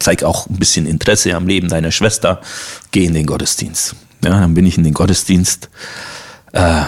[0.00, 2.40] zeig auch ein bisschen Interesse am Leben deiner Schwester,
[2.90, 3.94] geh in den Gottesdienst.
[4.24, 5.70] Ja, dann bin ich in den Gottesdienst.
[6.50, 6.82] Äh,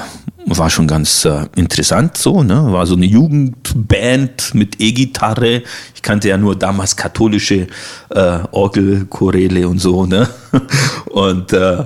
[0.47, 2.73] war schon ganz äh, interessant so, ne?
[2.73, 5.63] War so eine Jugendband mit E-Gitarre.
[5.95, 7.67] Ich kannte ja nur damals katholische
[8.11, 10.29] äh, Orgelchoräle und so, ne?
[11.07, 11.85] Und äh,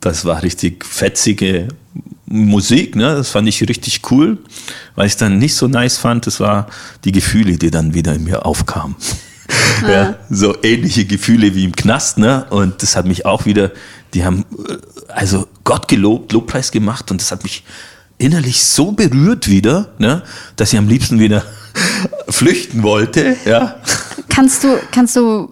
[0.00, 1.68] das war richtig fetzige
[2.26, 3.16] Musik, ne?
[3.16, 4.38] Das fand ich richtig cool.
[4.96, 6.66] Was ich dann nicht so nice fand, das war
[7.04, 8.96] die Gefühle, die dann wieder in mir aufkamen.
[9.82, 9.90] Ah.
[9.90, 12.46] Ja, so ähnliche Gefühle wie im Knast, ne?
[12.48, 13.72] Und das hat mich auch wieder,
[14.14, 14.76] die haben äh,
[15.08, 17.64] also Gott gelobt, Lobpreis gemacht und das hat mich
[18.18, 20.22] innerlich so berührt wieder, ne,
[20.56, 21.42] dass ich am liebsten wieder
[22.28, 23.36] flüchten wollte.
[23.44, 23.76] Ja.
[24.28, 25.50] Kannst du, kannst du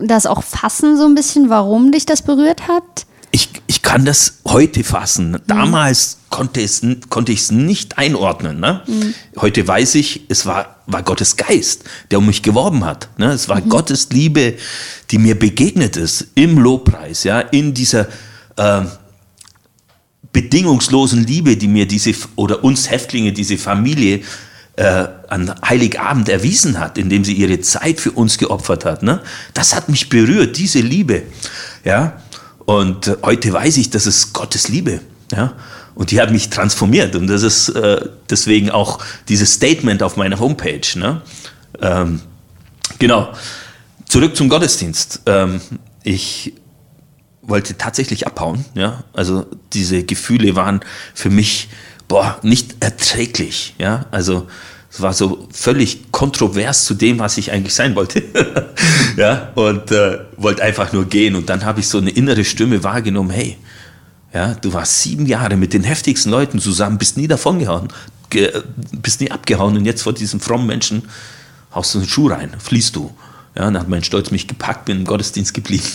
[0.00, 3.06] das auch fassen, so ein bisschen, warum dich das berührt hat?
[3.30, 5.32] Ich, ich kann das heute fassen.
[5.32, 5.38] Mhm.
[5.48, 8.60] Damals konnte, es, konnte ich es nicht einordnen.
[8.60, 8.82] Ne?
[8.86, 9.14] Mhm.
[9.40, 13.08] Heute weiß ich, es war, war Gottes Geist, der um mich geworben hat.
[13.18, 13.32] Ne?
[13.32, 13.68] Es war mhm.
[13.68, 14.54] Gottes Liebe,
[15.10, 18.06] die mir begegnet ist im Lobpreis, ja, in dieser
[18.56, 18.82] äh,
[20.34, 24.20] bedingungslosen Liebe, die mir diese oder uns Häftlinge, diese Familie
[24.76, 29.02] äh, an Heiligabend erwiesen hat, indem sie ihre Zeit für uns geopfert hat.
[29.02, 29.22] Ne?
[29.54, 31.22] Das hat mich berührt, diese Liebe.
[31.84, 32.20] Ja?
[32.66, 35.00] Und heute weiß ich, das ist Gottes Liebe.
[35.32, 35.54] Ja?
[35.94, 37.14] Und die hat mich transformiert.
[37.14, 40.98] Und das ist äh, deswegen auch dieses Statement auf meiner Homepage.
[40.98, 41.22] Ne?
[41.80, 42.20] Ähm,
[42.98, 43.32] genau.
[44.08, 45.20] Zurück zum Gottesdienst.
[45.26, 45.60] Ähm,
[46.02, 46.54] ich
[47.46, 48.64] wollte tatsächlich abhauen.
[48.74, 50.80] Ja, also diese Gefühle waren
[51.14, 51.68] für mich
[52.08, 53.74] boah nicht erträglich.
[53.78, 54.46] Ja, also
[54.90, 58.22] es war so völlig kontrovers zu dem, was ich eigentlich sein wollte.
[59.16, 61.34] ja, und äh, wollte einfach nur gehen.
[61.34, 63.58] Und dann habe ich so eine innere Stimme wahrgenommen: Hey,
[64.32, 67.88] ja, du warst sieben Jahre mit den heftigsten Leuten zusammen, bist nie davongehauen,
[68.30, 68.52] ge,
[68.92, 71.02] bist nie abgehauen und jetzt vor diesem frommen Menschen
[71.74, 73.12] haust du einen Schuh rein, fließt du.
[73.56, 75.84] Ja, dann hat mein Stolz mich gepackt, bin im Gottesdienst geblieben.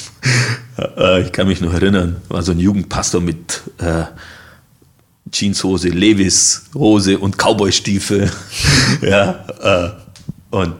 [0.97, 4.05] Äh, ich kann mich noch erinnern, war so ein Jugendpastor mit äh,
[5.29, 8.31] Jeanshose, Levis Hose und Cowboystiefel.
[9.01, 9.89] ja, äh,
[10.51, 10.77] Und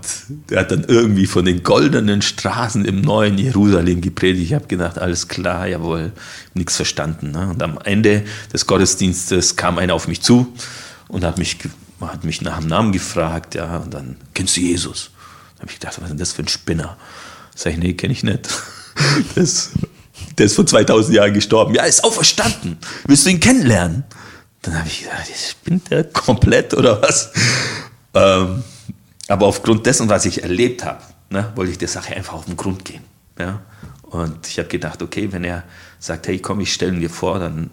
[0.50, 4.46] er hat dann irgendwie von den goldenen Straßen im neuen Jerusalem gepredigt.
[4.46, 6.12] Ich habe gedacht, alles klar, jawohl,
[6.56, 7.32] nichts verstanden.
[7.32, 7.50] Ne?
[7.50, 10.48] Und am Ende des Gottesdienstes kam einer auf mich zu
[11.08, 11.58] und hat mich,
[12.02, 13.54] hat mich nach dem Namen gefragt.
[13.54, 15.12] Ja, und dann, kennst du Jesus?
[15.60, 16.98] Habe ich gedacht, was ist denn das für ein Spinner?
[17.56, 18.50] Sag ich, nee, kenne ich nicht.
[19.36, 19.70] Das,
[20.38, 21.74] der ist vor 2000 Jahren gestorben.
[21.74, 22.78] Ja, ist auferstanden.
[23.06, 24.04] Willst du ihn kennenlernen?
[24.62, 27.32] Dann habe ich gedacht, spinnt der komplett oder was?
[28.14, 28.64] Ähm,
[29.30, 32.58] aber aufgrund dessen, was ich erlebt habe, ne, wollte ich der Sache einfach auf den
[32.58, 33.04] Grund gehen.
[33.38, 33.62] Ja?
[34.04, 35.64] Und ich habe gedacht, okay, wenn er
[36.00, 37.70] sagt, hey, komm, ich stelle dir vor, dann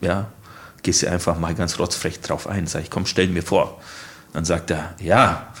[0.00, 0.30] ja,
[0.82, 2.66] gehst du einfach mal ganz rotzfrech drauf ein.
[2.66, 3.80] Sag ich, komm, stell mir vor.
[4.32, 5.52] Dann sagt er, ja,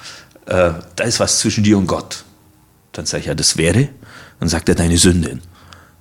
[0.46, 2.24] äh, da ist was zwischen dir und Gott.
[2.92, 3.88] Dann sage ich, ja, das wäre.
[4.40, 5.40] Dann sagt er, deine Sünden.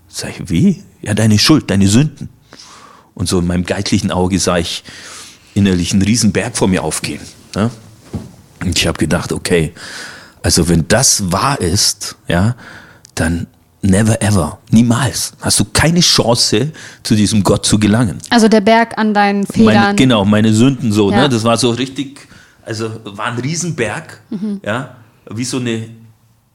[0.07, 0.83] Sag ich, wie?
[1.01, 2.29] Ja, deine Schuld, deine Sünden.
[3.13, 4.83] Und so in meinem geistlichen Auge sah ich
[5.53, 7.21] innerlich einen riesen Berg vor mir aufgehen.
[7.55, 7.69] Ne?
[8.63, 9.73] Und ich habe gedacht, okay,
[10.43, 12.55] also wenn das wahr ist, ja,
[13.15, 13.47] dann
[13.81, 16.71] never ever, niemals, hast du keine Chance,
[17.03, 18.17] zu diesem Gott zu gelangen.
[18.29, 19.75] Also der Berg an deinen Fehlern.
[19.75, 21.17] Meine, genau, meine Sünden so, ne?
[21.17, 21.21] ja.
[21.23, 21.29] ne?
[21.29, 22.27] Das war so richtig,
[22.65, 24.61] also war ein Riesenberg, mhm.
[24.63, 24.95] ja,
[25.29, 25.89] wie so eine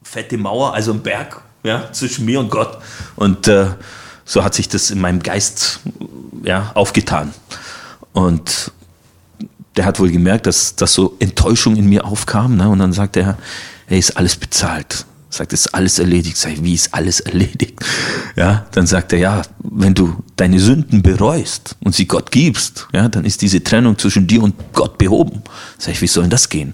[0.03, 2.77] fette Mauer, also ein Berg, ja, zwischen mir und Gott.
[3.15, 3.67] Und äh,
[4.25, 5.79] so hat sich das in meinem Geist
[6.43, 7.33] ja, aufgetan.
[8.13, 8.71] Und
[9.75, 12.57] der hat wohl gemerkt, dass, dass so Enttäuschung in mir aufkam.
[12.57, 12.67] Ne?
[12.67, 13.37] Und dann sagt er,
[13.85, 15.05] hey, ist alles bezahlt.
[15.29, 16.37] Sagt, ist alles erledigt.
[16.37, 17.79] Sag ich, wie ist alles erledigt?
[18.35, 23.09] Ja, dann sagt er, ja, wenn du deine Sünden bereust und sie Gott gibst, ja,
[23.09, 25.41] dann ist diese Trennung zwischen dir und Gott behoben.
[25.77, 26.73] Sag ich, wie soll denn das gehen?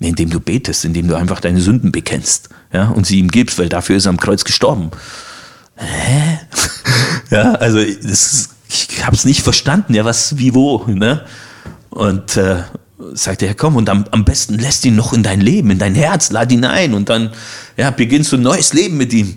[0.00, 3.68] Indem du betest, indem du einfach deine Sünden bekennst, ja, und sie ihm gibst, weil
[3.68, 4.90] dafür ist er am Kreuz gestorben.
[5.76, 6.40] Hä?
[7.30, 11.24] ja, also das, ich habe es nicht verstanden, ja, was, wie, wo, ne?
[11.90, 12.64] Und äh,
[13.12, 15.94] sagte er, komm, und am, am besten lässt ihn noch in dein Leben, in dein
[15.94, 17.30] Herz, lad ihn ein und dann
[17.76, 19.36] ja, beginnst du ein neues Leben mit ihm.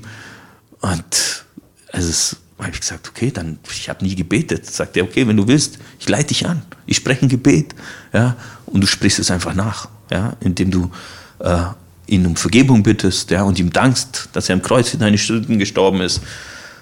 [0.82, 1.45] Und
[1.91, 4.65] also habe ich gesagt, okay, dann, ich habe nie gebetet.
[4.65, 6.63] Sagt er, okay, wenn du willst, ich leite dich an.
[6.86, 7.76] Ich spreche ein Gebet.
[8.13, 10.91] Ja, und du sprichst es einfach nach, ja, indem du
[11.39, 11.63] äh,
[12.07, 15.59] ihn um Vergebung bittest ja, und ihm dankst, dass er am Kreuz für deine Sünden
[15.59, 16.22] gestorben ist.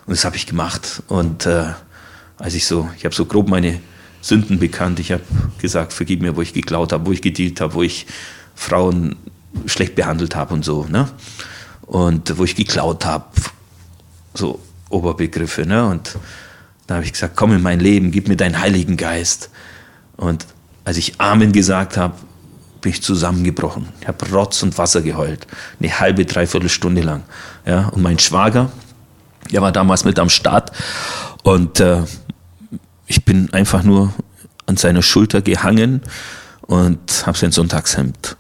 [0.06, 1.04] Und das habe ich gemacht.
[1.08, 1.74] Und äh,
[2.38, 3.82] als ich so, ich habe so grob meine
[4.26, 5.00] Sünden bekannt.
[5.00, 5.22] Ich habe
[5.60, 8.08] gesagt, vergib mir, wo ich geklaut habe, wo ich gedealt habe, wo ich
[8.56, 9.18] Frauen
[9.68, 10.86] schlecht behandelt habe und so.
[10.90, 11.08] Ne?
[11.86, 13.26] Und wo ich geklaut habe,
[14.34, 14.60] so
[14.90, 15.68] Oberbegriffe.
[15.68, 15.86] Ne?
[15.86, 16.18] Und
[16.88, 19.52] da habe ich gesagt, komm in mein Leben, gib mir deinen Heiligen Geist.
[20.18, 20.48] Und
[20.86, 22.16] als ich Amen gesagt habe,
[22.82, 23.90] bin ich zusammengebrochen.
[24.02, 25.46] Ich habe Rotz und Wasser geheult.
[25.80, 27.22] Eine halbe, dreiviertel Stunde lang.
[27.64, 27.90] Ja?
[27.90, 28.72] Und mein Schwager,
[29.52, 30.72] der war damals mit am Start.
[31.44, 32.02] Und äh,
[33.08, 34.14] ich bin einfach nur
[34.66, 36.02] an seiner Schulter gehangen
[36.62, 38.36] und habe sein Sonntagshemd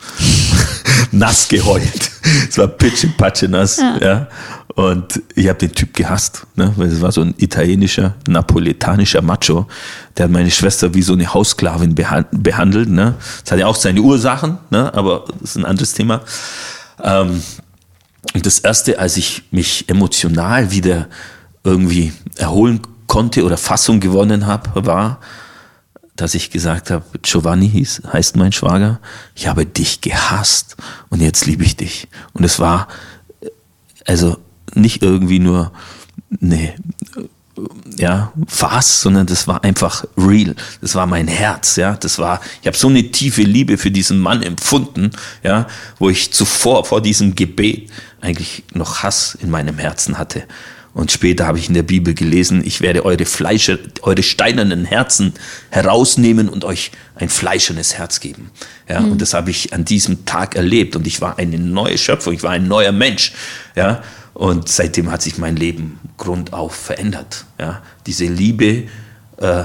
[1.12, 2.12] nass geheult.
[2.50, 3.78] Es war pitsch patsche nass.
[3.78, 3.98] Ja.
[4.00, 4.28] ja.
[4.76, 6.74] Und ich habe den Typ gehasst, ne?
[6.76, 9.68] weil es war so ein italienischer, napoletanischer Macho,
[10.18, 12.90] der hat meine Schwester wie so eine Haussklavin behandelt.
[12.90, 13.14] Ne?
[13.44, 14.94] Das hat ja auch seine Ursachen, ne?
[14.94, 16.22] aber das ist ein anderes Thema.
[17.02, 17.42] Ähm,
[18.34, 21.08] und das Erste, als ich mich emotional wieder
[21.64, 25.20] irgendwie erholen konnte, konnte oder Fassung gewonnen habe, war,
[26.16, 29.00] dass ich gesagt habe, Giovanni hieß, heißt mein Schwager,
[29.36, 30.78] ich habe dich gehasst
[31.10, 32.08] und jetzt liebe ich dich.
[32.34, 32.88] Und es war
[34.06, 34.38] also
[34.74, 35.72] nicht irgendwie nur
[36.42, 36.74] eine
[37.98, 40.56] ja, Farce, sondern das war einfach real.
[40.82, 41.96] Das war mein Herz, ja.
[41.96, 45.12] Das war, ich habe so eine tiefe Liebe für diesen Mann empfunden,
[45.44, 47.90] ja, wo ich zuvor vor diesem Gebet
[48.22, 50.44] eigentlich noch Hass in meinem Herzen hatte.
[50.96, 55.34] Und später habe ich in der Bibel gelesen, ich werde eure Fleische, eure steinernen Herzen
[55.70, 58.50] herausnehmen und euch ein fleischernes Herz geben.
[58.88, 59.12] Ja, mhm.
[59.12, 62.44] und das habe ich an diesem Tag erlebt und ich war eine neue Schöpfung, ich
[62.44, 63.34] war ein neuer Mensch.
[63.76, 67.44] Ja, und seitdem hat sich mein Leben grundauf verändert.
[67.60, 68.84] Ja, diese Liebe
[69.36, 69.64] äh,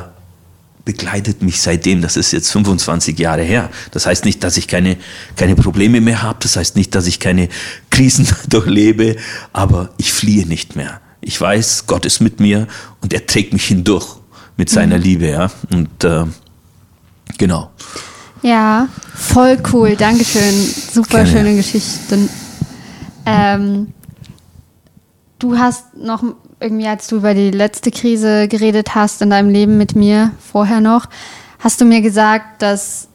[0.85, 2.03] begleitet mich seitdem.
[2.03, 3.71] Das ist jetzt 25 Jahre her.
[3.93, 4.97] Das heißt nicht, dass ich keine,
[5.37, 6.41] keine Probleme mehr habe.
[6.43, 7.49] Das heißt nicht, dass ich keine
[7.91, 9.15] Krisen durchlebe.
[9.53, 12.67] Aber ich fliehe nicht mehr ich weiß, Gott ist mit mir
[13.01, 14.17] und er trägt mich hindurch
[14.57, 15.03] mit seiner mhm.
[15.03, 15.51] Liebe, ja.
[15.73, 16.25] Und äh,
[17.39, 17.71] genau.
[18.43, 19.97] Ja, voll cool.
[19.97, 20.55] Dankeschön.
[20.55, 21.31] Super Gerne.
[21.31, 22.29] schöne Geschichten.
[23.27, 23.93] Ähm,
[25.39, 26.23] du hast noch
[26.59, 30.81] irgendwie, als du über die letzte Krise geredet hast in deinem Leben mit mir vorher
[30.81, 31.07] noch,
[31.59, 33.09] hast du mir gesagt, dass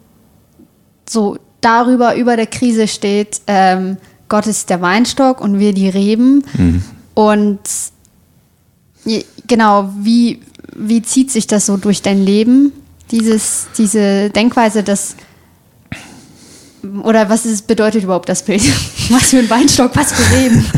[1.08, 3.98] so darüber über der Krise steht, ähm,
[4.28, 6.44] Gott ist der Weinstock und wir die Reben.
[6.58, 6.84] Mhm.
[7.14, 7.60] Und
[9.48, 10.42] Genau, wie,
[10.76, 12.72] wie zieht sich das so durch dein Leben?
[13.12, 15.16] Dieses, diese Denkweise, dass
[17.04, 18.62] oder was ist, bedeutet überhaupt das Bild?
[19.10, 20.66] Was für ein Weinstock, was für Reben?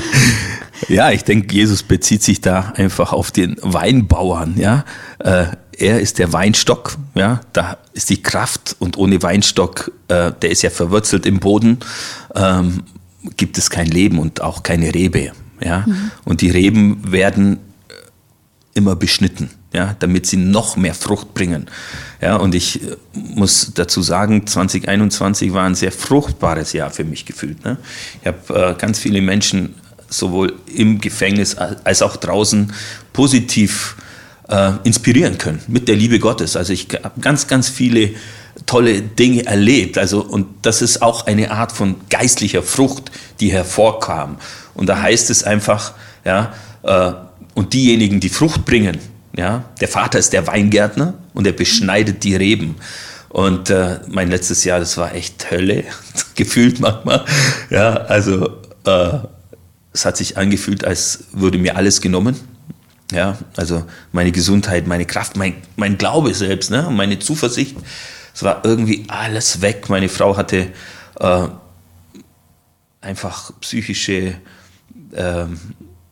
[0.90, 4.86] Ja, ich denke, Jesus bezieht sich da einfach auf den Weinbauern, ja.
[5.18, 10.52] Äh, er ist der Weinstock, ja, da ist die Kraft und ohne Weinstock, äh, der
[10.52, 11.80] ist ja verwurzelt im Boden,
[12.36, 12.84] ähm,
[13.38, 15.84] gibt es kein Leben und auch keine Rebe, ja.
[15.86, 16.12] Mhm.
[16.26, 17.58] Und die Reben werden
[18.78, 21.68] immer beschnitten, ja, damit sie noch mehr Frucht bringen.
[22.22, 27.26] Ja, und ich äh, muss dazu sagen, 2021 war ein sehr fruchtbares Jahr für mich
[27.26, 27.66] gefühlt.
[27.66, 27.78] Ne?
[28.22, 29.76] Ich habe äh, ganz viele Menschen
[30.10, 32.72] sowohl im Gefängnis als auch draußen
[33.12, 33.98] positiv
[34.48, 36.56] äh, inspirieren können mit der Liebe Gottes.
[36.56, 38.12] Also ich habe ganz, ganz viele
[38.66, 39.98] tolle Dinge erlebt.
[39.98, 44.38] Also, und das ist auch eine Art von geistlicher Frucht, die hervorkam.
[44.74, 46.54] Und da heißt es einfach, ja,
[46.84, 47.27] äh,
[47.58, 49.00] und diejenigen, die Frucht bringen,
[49.36, 52.76] ja, der Vater ist der Weingärtner und er beschneidet die Reben.
[53.30, 55.84] Und äh, mein letztes Jahr, das war echt Hölle,
[56.36, 57.26] gefühlt manchmal.
[57.72, 59.10] Ja, also äh,
[59.92, 62.36] es hat sich angefühlt, als würde mir alles genommen.
[63.12, 67.76] Ja, also meine Gesundheit, meine Kraft, mein, mein Glaube selbst, ne, meine Zuversicht,
[68.36, 69.90] es war irgendwie alles weg.
[69.90, 70.68] Meine Frau hatte
[71.20, 71.48] äh,
[73.02, 74.36] einfach psychische
[75.16, 75.60] ähm,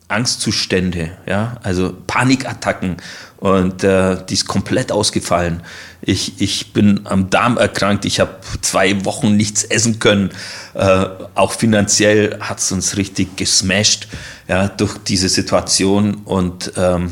[0.07, 2.97] Angstzustände, ja, also Panikattacken
[3.37, 5.63] und äh, die ist komplett ausgefallen.
[6.01, 10.29] Ich, ich bin am Darm erkrankt, ich habe zwei Wochen nichts essen können.
[10.75, 14.07] Äh, auch finanziell hat es uns richtig gesmashed
[14.47, 17.09] ja, durch diese Situation und ähm,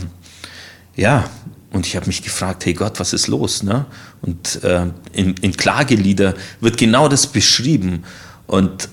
[0.95, 1.25] ja,
[1.71, 3.63] und ich habe mich gefragt, hey Gott, was ist los?
[3.63, 3.85] Ne?
[4.21, 8.03] Und äh, in, in Klagelieder wird genau das beschrieben
[8.45, 8.89] und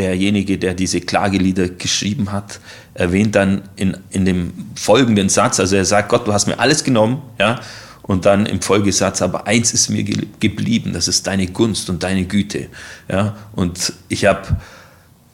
[0.00, 2.58] derjenige, der diese Klagelieder geschrieben hat,
[2.94, 6.82] erwähnt dann in, in dem folgenden Satz, also er sagt, Gott, du hast mir alles
[6.84, 7.60] genommen, ja,
[8.02, 12.24] und dann im Folgesatz, aber eins ist mir geblieben, das ist deine Gunst und deine
[12.24, 12.68] Güte,
[13.08, 14.56] ja, und ich habe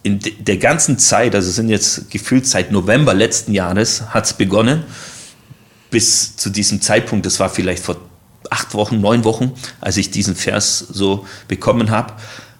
[0.02, 4.82] in der ganzen Zeit, also sind jetzt gefühlt seit November letzten Jahres, hat es begonnen,
[5.90, 7.96] bis zu diesem Zeitpunkt, das war vielleicht vor
[8.50, 12.14] acht Wochen, neun Wochen, als ich diesen Vers so bekommen habe,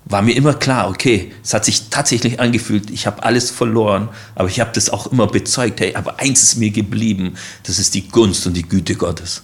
[0.08, 4.48] war mir immer klar, okay, es hat sich tatsächlich angefühlt, ich habe alles verloren, aber
[4.48, 7.34] ich habe das auch immer bezeugt, hey, aber eins ist mir geblieben,
[7.64, 9.42] das ist die Gunst und die Güte Gottes.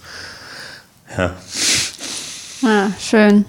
[1.19, 1.37] Ja.
[2.65, 3.45] Ah, schön.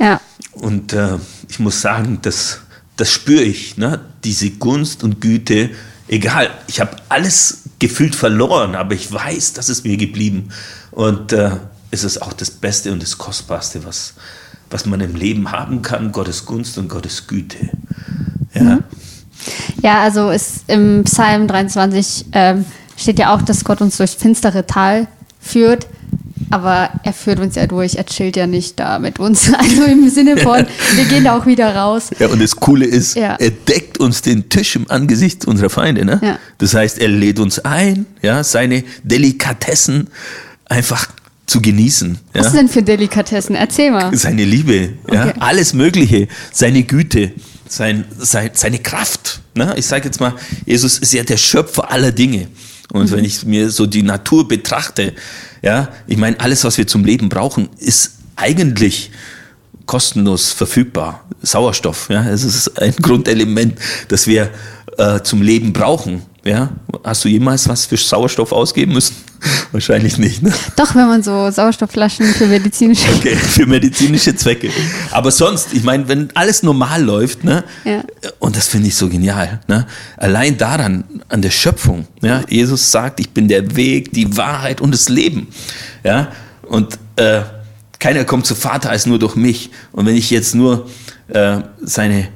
[0.00, 0.20] Ja.
[0.52, 2.60] Und äh, ich muss sagen, das,
[2.96, 4.00] das spüre ich, ne?
[4.24, 5.70] diese Gunst und Güte,
[6.08, 10.48] egal, ich habe alles gefühlt verloren, aber ich weiß, das ist mir geblieben.
[10.90, 11.52] Und äh,
[11.92, 14.14] es ist auch das Beste und das Kostbarste, was,
[14.70, 17.70] was man im Leben haben kann, Gottes Gunst und Gottes Güte.
[18.54, 18.84] Ja, mhm.
[19.82, 22.64] ja also ist im Psalm 23 ähm,
[22.96, 25.06] steht ja auch, dass Gott uns durch finstere Tal
[25.40, 25.86] führt.
[26.50, 29.52] Aber er führt uns ja durch, er chillt ja nicht da mit uns.
[29.58, 32.10] Also im Sinne von, wir gehen da auch wieder raus.
[32.18, 33.36] Ja, und das Coole ist, ja.
[33.38, 36.04] er deckt uns den Tisch im Angesicht unserer Feinde.
[36.04, 36.20] Ne?
[36.22, 36.38] Ja.
[36.56, 40.08] Das heißt, er lädt uns ein, ja, seine Delikatessen
[40.66, 41.08] einfach
[41.48, 42.18] zu genießen.
[42.34, 42.52] Was ja?
[42.52, 43.56] denn für Delikatessen?
[43.56, 44.14] Erzähl mal.
[44.16, 45.14] Seine Liebe, okay.
[45.14, 47.32] ja, alles Mögliche, seine Güte,
[47.66, 49.40] sein, sein, seine Kraft.
[49.54, 49.74] Ne?
[49.76, 50.34] Ich sage jetzt mal,
[50.66, 52.48] Jesus ist ja der Schöpfer aller Dinge.
[52.92, 53.16] Und mhm.
[53.16, 55.14] wenn ich mir so die Natur betrachte,
[55.62, 59.10] ja, ich meine, alles, was wir zum Leben brauchen, ist eigentlich
[59.86, 61.24] kostenlos verfügbar.
[61.40, 63.78] Sauerstoff, ja, es ist ein Grundelement,
[64.08, 64.50] das wir
[64.98, 66.22] äh, zum Leben brauchen.
[66.48, 66.70] Ja,
[67.04, 69.14] hast du jemals was für Sauerstoff ausgeben müssen?
[69.72, 70.42] Wahrscheinlich nicht.
[70.42, 70.50] Ne?
[70.76, 73.06] Doch, wenn man so Sauerstoffflaschen für medizinische.
[73.16, 74.70] Okay, für medizinische Zwecke.
[75.10, 77.64] Aber sonst, ich meine, wenn alles normal läuft, ne?
[77.84, 78.02] Ja.
[78.38, 79.60] Und das finde ich so genial.
[79.68, 79.86] Ne?
[80.16, 82.06] Allein daran, an der Schöpfung.
[82.22, 82.42] Ja?
[82.48, 85.48] Jesus sagt, ich bin der Weg, die Wahrheit und das Leben.
[86.02, 86.32] Ja?
[86.62, 87.42] Und äh,
[87.98, 89.70] keiner kommt zu Vater als nur durch mich.
[89.92, 90.88] Und wenn ich jetzt nur
[91.28, 92.28] äh, seine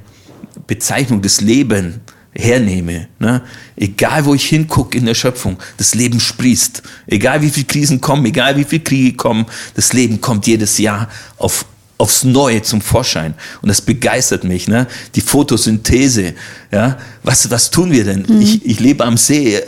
[0.67, 1.95] Bezeichnung des Lebens
[2.35, 3.41] hernehme, ne?
[3.75, 6.81] egal wo ich hingucke in der Schöpfung, das Leben sprießt.
[7.07, 11.09] Egal wie viele Krisen kommen, egal wie viele Kriege kommen, das Leben kommt jedes Jahr
[11.37, 11.65] auf,
[11.97, 13.35] aufs Neue zum Vorschein.
[13.61, 14.67] Und das begeistert mich.
[14.67, 14.87] Ne?
[15.15, 16.33] Die Photosynthese.
[16.71, 16.97] Ja?
[17.21, 18.25] Was, was tun wir denn?
[18.27, 18.41] Mhm.
[18.41, 19.61] Ich, ich lebe am See.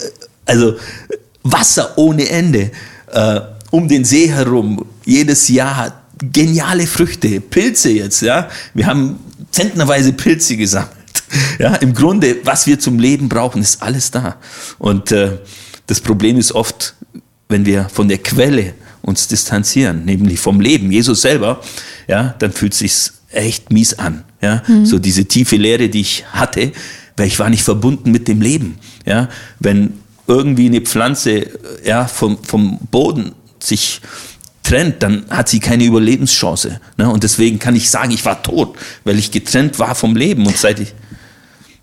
[0.45, 0.75] Also
[1.43, 2.71] Wasser ohne Ende.
[3.11, 4.85] Äh, um den See herum.
[5.05, 8.21] Jedes Jahr geniale Früchte, Pilze jetzt.
[8.21, 8.49] Ja?
[8.73, 9.19] Wir haben
[9.51, 11.04] zentnerweise Pilze gesammelt.
[11.59, 14.35] Ja, im Grunde, was wir zum Leben brauchen, ist alles da.
[14.77, 15.37] Und äh,
[15.87, 16.95] das Problem ist oft,
[17.49, 21.61] wenn wir von der Quelle uns distanzieren, nämlich vom Leben, Jesus selber,
[22.07, 24.23] ja, dann fühlt es sich echt mies an.
[24.41, 24.85] Ja, mhm.
[24.85, 26.71] so diese tiefe Leere, die ich hatte,
[27.17, 28.77] weil ich war nicht verbunden mit dem Leben.
[29.05, 29.93] Ja, wenn
[30.27, 31.47] irgendwie eine Pflanze
[31.83, 34.01] ja, vom, vom Boden sich
[34.63, 36.79] trennt, dann hat sie keine Überlebenschance.
[36.97, 37.09] Ne?
[37.09, 40.45] Und deswegen kann ich sagen, ich war tot, weil ich getrennt war vom Leben.
[40.45, 40.93] Und seit ich.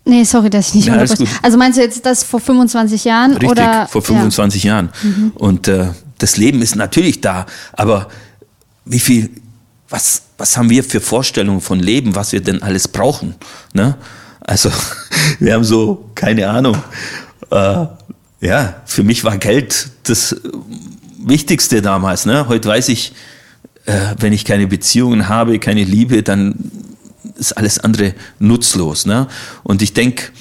[0.04, 0.96] Nee, sorry, dass ich nicht Ja.
[1.42, 3.32] Also meinst du jetzt das vor 25 Jahren?
[3.32, 3.86] Richtig, oder?
[3.86, 4.90] vor 25 Jahren.
[5.34, 5.88] Und äh,
[6.18, 8.08] das Leben ist natürlich da, aber
[8.84, 9.30] wie viel,
[9.88, 13.36] was, was haben wir für Vorstellungen von Leben, was wir denn alles brauchen?
[13.74, 13.96] Ne?
[14.40, 14.70] Also,
[15.38, 16.76] wir haben so, keine Ahnung.
[17.50, 17.86] Äh,
[18.40, 20.36] ja, für mich war Geld das
[21.18, 22.26] Wichtigste damals.
[22.26, 22.48] Ne?
[22.48, 23.12] Heute weiß ich,
[23.86, 26.54] äh, wenn ich keine Beziehungen habe, keine Liebe, dann
[27.42, 29.04] ist alles andere nutzlos.
[29.06, 29.26] Ne?
[29.62, 30.32] Und ich denke,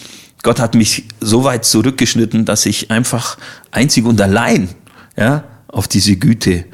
[0.44, 3.38] Gott hat mich so weit zurückgeschnitten, dass ich einfach
[3.72, 4.70] einzig und allein
[5.18, 6.66] ja, auf diese Güte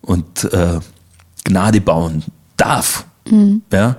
[0.00, 0.80] und äh,
[1.44, 2.22] Gnade bauen
[2.56, 3.04] darf.
[3.72, 3.96] Ja?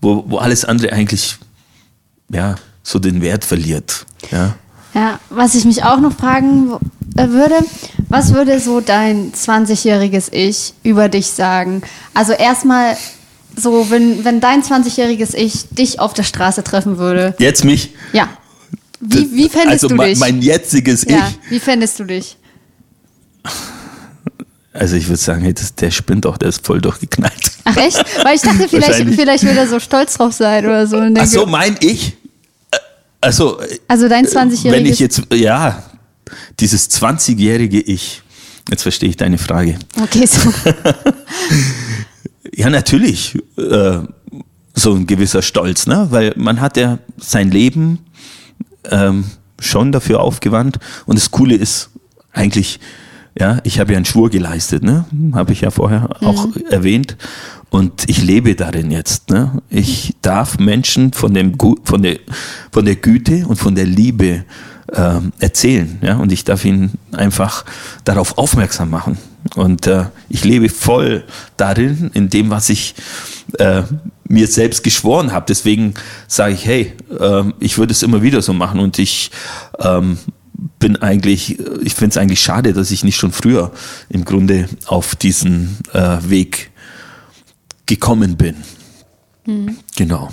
[0.00, 1.38] Wo, wo alles andere eigentlich
[2.30, 4.06] ja, so den Wert verliert.
[4.30, 4.54] Ja?
[4.94, 6.72] Ja, was ich mich auch noch fragen
[7.16, 7.56] äh, würde,
[8.08, 11.82] was würde so dein 20-jähriges Ich über dich sagen?
[12.14, 12.96] Also erstmal
[13.58, 17.34] so, wenn, wenn dein 20-jähriges Ich dich auf der Straße treffen würde.
[17.38, 17.90] Jetzt mich.
[18.12, 18.28] Ja.
[19.00, 20.18] Wie, wie fändest also du dich?
[20.18, 21.50] mein jetziges ja, Ich.
[21.50, 22.36] wie fändest du dich?
[24.72, 27.50] Also ich würde sagen, hey, das, der spinnt doch, der ist voll durchgeknallt.
[27.64, 28.04] Ach echt?
[28.24, 31.00] Weil ich dachte, vielleicht, vielleicht würde er so stolz drauf sein oder so.
[31.16, 32.16] Ach so, mein Ich?
[32.70, 32.76] Äh,
[33.20, 35.82] Also, äh, Also dein wenn ich 20-jähriges jetzt, ja,
[36.60, 38.22] dieses 20-jährige Ich,
[38.70, 39.78] jetzt verstehe ich deine Frage.
[40.00, 40.52] Okay, so.
[42.54, 43.98] Ja, natürlich, äh,
[44.74, 46.06] so ein gewisser Stolz, ne?
[46.10, 47.98] weil man hat ja sein Leben
[48.90, 49.24] ähm,
[49.58, 51.90] schon dafür aufgewandt und das Coole ist
[52.32, 52.78] eigentlich,
[53.38, 55.04] ja, ich habe ja einen Schwur geleistet, ne?
[55.32, 57.16] habe ich ja vorher auch erwähnt
[57.70, 59.30] und ich lebe darin jetzt.
[59.30, 59.62] Ne?
[59.68, 62.18] Ich darf Menschen von, dem, von, der,
[62.72, 64.44] von der Güte und von der Liebe
[64.94, 65.98] ähm, erzählen.
[66.02, 66.16] Ja?
[66.16, 67.64] Und ich darf ihn einfach
[68.04, 69.18] darauf aufmerksam machen.
[69.54, 71.24] Und äh, ich lebe voll
[71.56, 72.94] darin, in dem, was ich
[73.58, 73.82] äh,
[74.28, 75.46] mir selbst geschworen habe.
[75.48, 75.94] Deswegen
[76.26, 78.80] sage ich, hey, ähm, ich würde es immer wieder so machen.
[78.80, 79.30] Und ich
[79.78, 80.18] ähm,
[80.78, 83.72] bin eigentlich, ich finde es eigentlich schade, dass ich nicht schon früher
[84.08, 86.70] im Grunde auf diesen äh, Weg
[87.86, 88.56] gekommen bin.
[89.96, 90.28] Genau.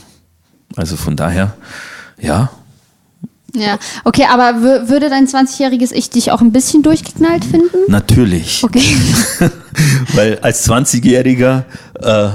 [0.75, 1.55] Also von daher,
[2.19, 2.51] ja,
[3.55, 7.77] Ja, okay, aber wür- würde dein 20-jähriges Ich dich auch ein bisschen durchgeknallt finden?
[7.87, 8.63] natürlich.
[8.63, 8.81] Okay.
[10.13, 11.63] Weil als 20-Jähriger
[12.01, 12.29] äh,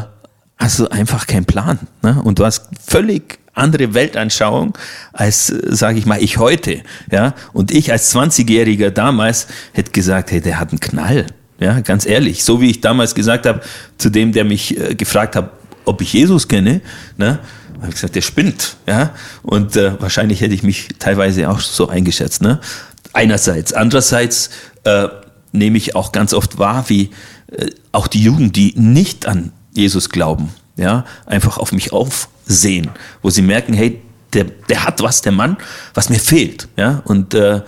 [0.58, 1.78] hast du einfach keinen Plan.
[2.02, 2.20] Ne?
[2.22, 4.76] Und du hast völlig andere Weltanschauung
[5.12, 6.82] als, sage ich mal, ich heute.
[7.10, 7.34] Ja?
[7.52, 11.26] Und ich als 20-Jähriger damals hätte gesagt, hey, der hat einen Knall.
[11.58, 12.42] Ja, ganz ehrlich.
[12.44, 13.60] So wie ich damals gesagt habe,
[13.98, 15.50] zu dem, der mich äh, gefragt hat,
[15.84, 16.80] ob ich Jesus kenne,
[17.18, 17.38] ne?
[17.80, 18.76] Habe ich gesagt, der spinnt.
[18.86, 19.10] Ja?
[19.42, 22.42] Und äh, wahrscheinlich hätte ich mich teilweise auch so eingeschätzt.
[22.42, 22.60] Ne?
[23.12, 23.72] Einerseits.
[23.72, 24.50] Andererseits
[24.84, 25.08] äh,
[25.52, 27.10] nehme ich auch ganz oft wahr, wie
[27.52, 32.90] äh, auch die Jugend, die nicht an Jesus glauben, ja, einfach auf mich aufsehen,
[33.22, 34.00] wo sie merken, hey,
[34.32, 35.56] der, der hat was, der Mann,
[35.94, 36.68] was mir fehlt.
[36.76, 37.02] Ja?
[37.04, 37.62] Und äh,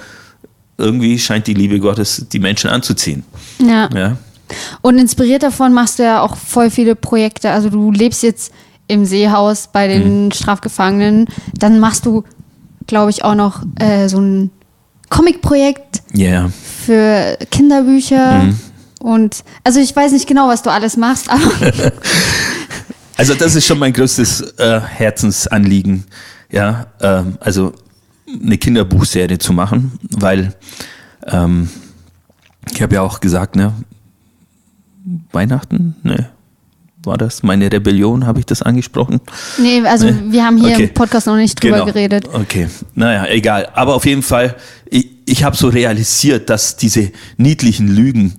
[0.79, 3.25] irgendwie scheint die Liebe Gottes die Menschen anzuziehen.
[3.59, 3.89] Ja.
[3.95, 4.17] Ja?
[4.81, 7.51] Und inspiriert davon machst du ja auch voll viele Projekte.
[7.51, 8.53] Also du lebst jetzt
[8.93, 10.33] im Seehaus bei den Mhm.
[10.33, 11.27] Strafgefangenen.
[11.59, 12.25] Dann machst du,
[12.87, 14.51] glaube ich, auch noch äh, so ein
[15.09, 16.51] Comic-Projekt Ja.
[16.85, 18.45] für Kinderbücher.
[18.45, 18.59] Mhm.
[19.01, 21.41] Und also ich weiß nicht genau, was du alles machst, aber
[23.17, 26.05] Also das ist schon mein größtes äh, Herzensanliegen,
[26.51, 27.73] ja, ähm, also
[28.43, 30.55] eine Kinderbuchserie zu machen, weil
[31.27, 31.69] ähm,
[32.73, 33.73] ich habe ja auch gesagt, ne,
[35.33, 36.31] Weihnachten, ne,
[37.05, 39.21] war das meine Rebellion, habe ich das angesprochen?
[39.59, 40.33] nee, also Nee?
[40.33, 40.85] wir haben hier Okay.
[40.85, 41.87] im Podcast noch nicht drüber Genau.
[41.87, 42.29] geredet.
[42.33, 43.69] Okay, naja, egal.
[43.75, 44.57] Aber auf jeden Fall,
[44.89, 48.35] ich, ich habe so realisiert, dass diese niedlichen Lügen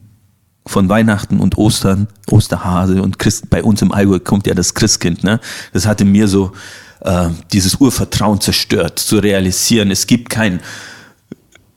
[0.65, 5.23] von Weihnachten und Ostern, Osterhase und Christ, bei uns im Allgäu kommt ja das Christkind,
[5.23, 5.39] ne?
[5.73, 6.53] Das hatte mir so
[7.01, 10.61] äh, dieses Urvertrauen zerstört, zu realisieren, es gibt kein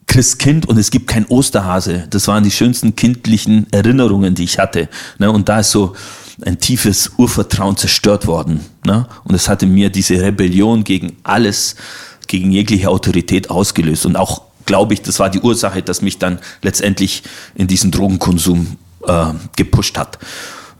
[0.06, 2.06] Christkind und es gibt kein Osterhase.
[2.10, 4.88] Das waren die schönsten kindlichen Erinnerungen, die ich hatte.
[5.18, 5.30] Ne?
[5.32, 5.94] Und da ist so
[6.44, 8.60] ein tiefes Urvertrauen zerstört worden.
[8.84, 9.06] Ne?
[9.24, 11.76] Und es hatte mir diese Rebellion gegen alles,
[12.26, 14.04] gegen jegliche Autorität ausgelöst.
[14.06, 17.22] Und auch, glaube ich, das war die Ursache, dass mich dann letztendlich
[17.54, 18.76] in diesen Drogenkonsum
[19.06, 19.26] äh,
[19.56, 20.18] gepusht hat.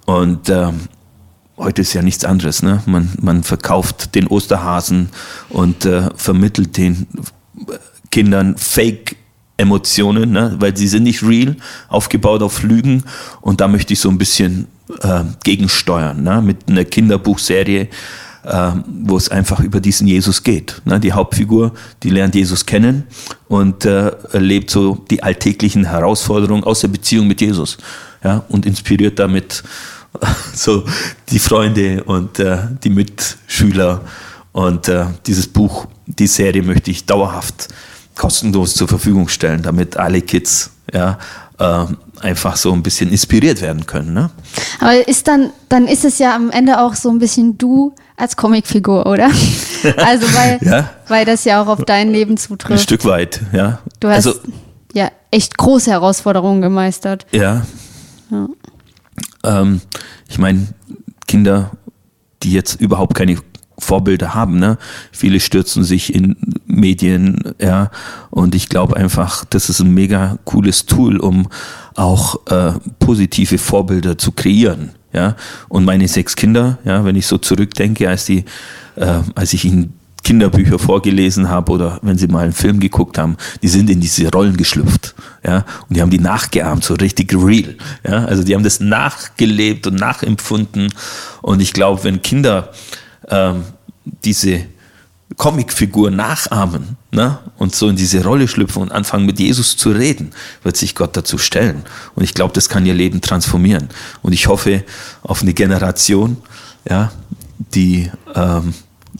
[0.05, 0.81] Und ähm,
[1.57, 2.63] heute ist ja nichts anderes.
[2.63, 2.83] Ne?
[2.87, 5.09] Man, man verkauft den Osterhasen
[5.49, 7.07] und äh, vermittelt den
[8.11, 10.57] Kindern Fake-Emotionen, ne?
[10.59, 11.57] weil sie sind nicht real,
[11.89, 13.05] aufgebaut auf Lügen.
[13.41, 14.69] Und da möchte ich so ein bisschen
[15.03, 16.43] äh, gegensteuern ne?
[16.43, 17.89] mit einer Kinderbuchserie,
[18.45, 20.81] äh, wo es einfach über diesen Jesus geht.
[20.85, 21.01] Ne?
[21.01, 21.73] Die Hauptfigur,
[22.03, 23.05] die lernt Jesus kennen
[23.49, 27.79] und äh, erlebt so die alltäglichen Herausforderungen aus der Beziehung mit Jesus.
[28.23, 29.63] ja, und inspiriert damit
[30.55, 30.85] so
[31.31, 34.03] die Freunde und äh, die Mitschüler.
[34.53, 37.69] Und äh, dieses Buch, die Serie möchte ich dauerhaft
[38.15, 41.19] kostenlos zur Verfügung stellen, damit alle Kids ja,
[41.59, 44.13] einfach so ein bisschen inspiriert werden können.
[44.13, 44.31] Ne?
[44.81, 48.37] Aber ist dann, dann ist es ja am Ende auch so ein bisschen du als
[48.37, 49.31] Comicfigur, oder?
[49.99, 50.91] Also weil, Ja.
[51.07, 52.83] weil das ja auch auf dein Leben Ein zutrifft.
[52.83, 53.79] Stück weit, ja.
[54.01, 54.35] Du hast also,
[54.95, 57.27] ja echt große Herausforderungen gemeistert.
[57.31, 57.65] Ja.
[59.45, 59.81] Ähm,
[60.29, 60.67] ich meine,
[61.29, 61.71] Kinder,
[62.43, 63.37] die jetzt überhaupt keine
[63.79, 64.79] Vorbilder haben, ne?
[65.13, 67.91] Viele stürzen sich in Medien, ja.
[68.31, 71.49] Und ich glaube einfach, das ist ein mega cooles Tool, um
[71.95, 74.91] auch äh, positive Vorbilder zu kreieren.
[75.13, 75.37] Ja,
[75.69, 78.45] und meine sechs Kinder, ja, wenn ich so zurückdenke, als die,
[78.97, 83.37] äh, als ich ihnen Kinderbücher vorgelesen habe oder wenn sie mal einen Film geguckt haben,
[83.63, 85.15] die sind in diese Rollen geschlüpft,
[85.47, 89.87] ja, und die haben die nachgeahmt, so richtig real, ja, also die haben das nachgelebt
[89.87, 90.93] und nachempfunden
[91.43, 92.73] und ich glaube, wenn Kinder
[93.29, 93.65] ähm,
[94.25, 94.67] diese
[95.37, 97.39] Comicfigur nachahmen ne?
[97.59, 101.17] und so in diese Rolle schlüpfen und anfangen mit Jesus zu reden, wird sich Gott
[101.17, 101.83] dazu stellen.
[102.15, 103.89] Und ich glaube, das kann ihr Leben transformieren.
[104.23, 104.85] Und ich hoffe
[105.23, 106.37] auf eine Generation,
[106.89, 107.11] ja,
[107.75, 108.73] die ähm,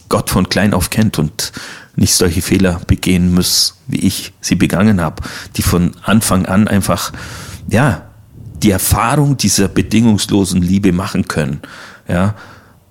[0.09, 1.51] Gott von klein auf kennt und
[1.95, 5.23] nicht solche Fehler begehen muss, wie ich sie begangen habe,
[5.55, 7.11] die von Anfang an einfach,
[7.67, 8.03] ja,
[8.63, 11.61] die Erfahrung dieser bedingungslosen Liebe machen können,
[12.07, 12.35] ja,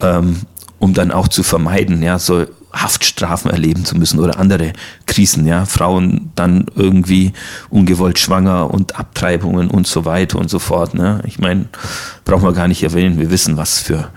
[0.00, 0.42] ähm,
[0.78, 4.72] um dann auch zu vermeiden, ja, so Haftstrafen erleben zu müssen oder andere
[5.06, 7.32] Krisen, ja, Frauen dann irgendwie
[7.70, 11.22] ungewollt schwanger und Abtreibungen und so weiter und so fort, ne?
[11.26, 11.66] Ich meine,
[12.24, 14.10] brauchen wir gar nicht erwähnen, wir wissen, was für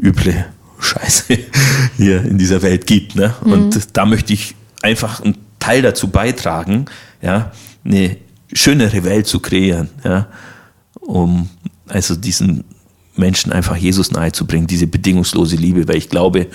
[0.00, 0.46] üble
[0.80, 1.38] Scheiße
[1.96, 3.34] hier in dieser Welt gibt, ne?
[3.42, 6.86] Und da möchte ich einfach einen Teil dazu beitragen,
[7.22, 7.52] ja,
[7.84, 8.16] eine
[8.52, 10.26] schönere Welt zu kreieren, ja,
[11.00, 11.48] um
[11.86, 12.64] also diesen
[13.16, 16.48] Menschen einfach Jesus nahezubringen, diese bedingungslose Liebe, weil ich glaube,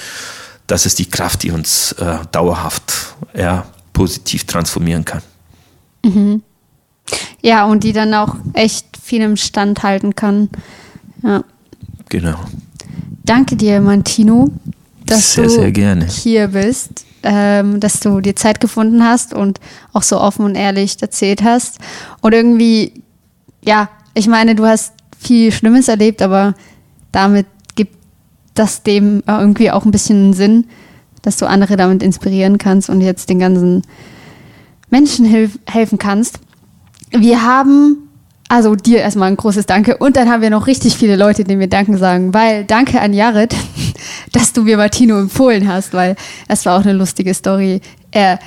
[0.68, 5.22] das ist die Kraft, die uns äh, dauerhaft ja, positiv transformieren kann.
[7.42, 10.50] Ja, und die dann auch echt vielem standhalten kann.
[11.22, 11.44] Ja.
[12.10, 12.40] Genau.
[13.24, 14.52] Danke dir, Mantino,
[15.06, 19.60] dass Sehr, du sehr hier bist, ähm, dass du dir Zeit gefunden hast und
[19.94, 21.80] auch so offen und ehrlich erzählt hast.
[22.22, 23.04] Und irgendwie,
[23.64, 24.94] ja, ich meine, du hast
[25.26, 26.54] viel Schlimmes erlebt, aber
[27.12, 27.96] damit gibt
[28.54, 30.66] das dem irgendwie auch ein bisschen Sinn,
[31.22, 33.82] dass du andere damit inspirieren kannst und jetzt den ganzen
[34.90, 35.26] Menschen
[35.66, 36.40] helfen kannst.
[37.12, 38.10] Wir haben,
[38.48, 41.60] also dir erstmal ein großes Danke und dann haben wir noch richtig viele Leute, denen
[41.60, 43.56] wir Danken sagen, weil danke an Jared,
[44.32, 46.16] dass du mir Martino empfohlen hast, weil
[46.48, 47.82] das war auch eine lustige Story.
[48.12, 48.40] Er,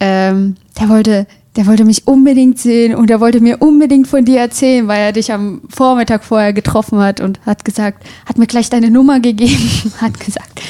[0.00, 1.26] ähm, der wollte,
[1.56, 5.12] der wollte mich unbedingt sehen und er wollte mir unbedingt von dir erzählen, weil er
[5.12, 9.92] dich am Vormittag vorher getroffen hat und hat gesagt, hat mir gleich deine Nummer gegeben,
[10.00, 10.60] hat gesagt,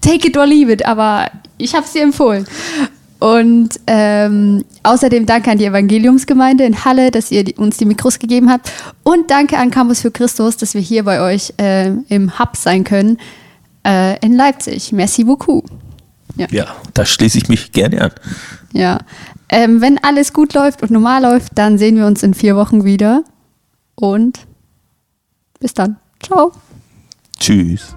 [0.00, 2.46] take it or leave it, aber ich habe es dir empfohlen.
[3.20, 8.18] Und ähm, außerdem danke an die Evangeliumsgemeinde in Halle, dass ihr die, uns die Mikros
[8.18, 8.72] gegeben habt.
[9.02, 12.82] Und danke an Campus für Christus, dass wir hier bei euch äh, im Hub sein
[12.82, 13.18] können
[13.86, 14.92] äh, in Leipzig.
[14.92, 15.66] Merci beaucoup.
[16.36, 16.46] Ja.
[16.50, 18.10] Ja, da schließe ich mich gerne an.
[18.72, 19.00] ja.
[19.50, 22.84] Ähm, wenn alles gut läuft und normal läuft, dann sehen wir uns in vier Wochen
[22.84, 23.24] wieder.
[23.96, 24.46] Und
[25.58, 25.96] bis dann.
[26.22, 26.52] Ciao.
[27.38, 27.94] Tschüss.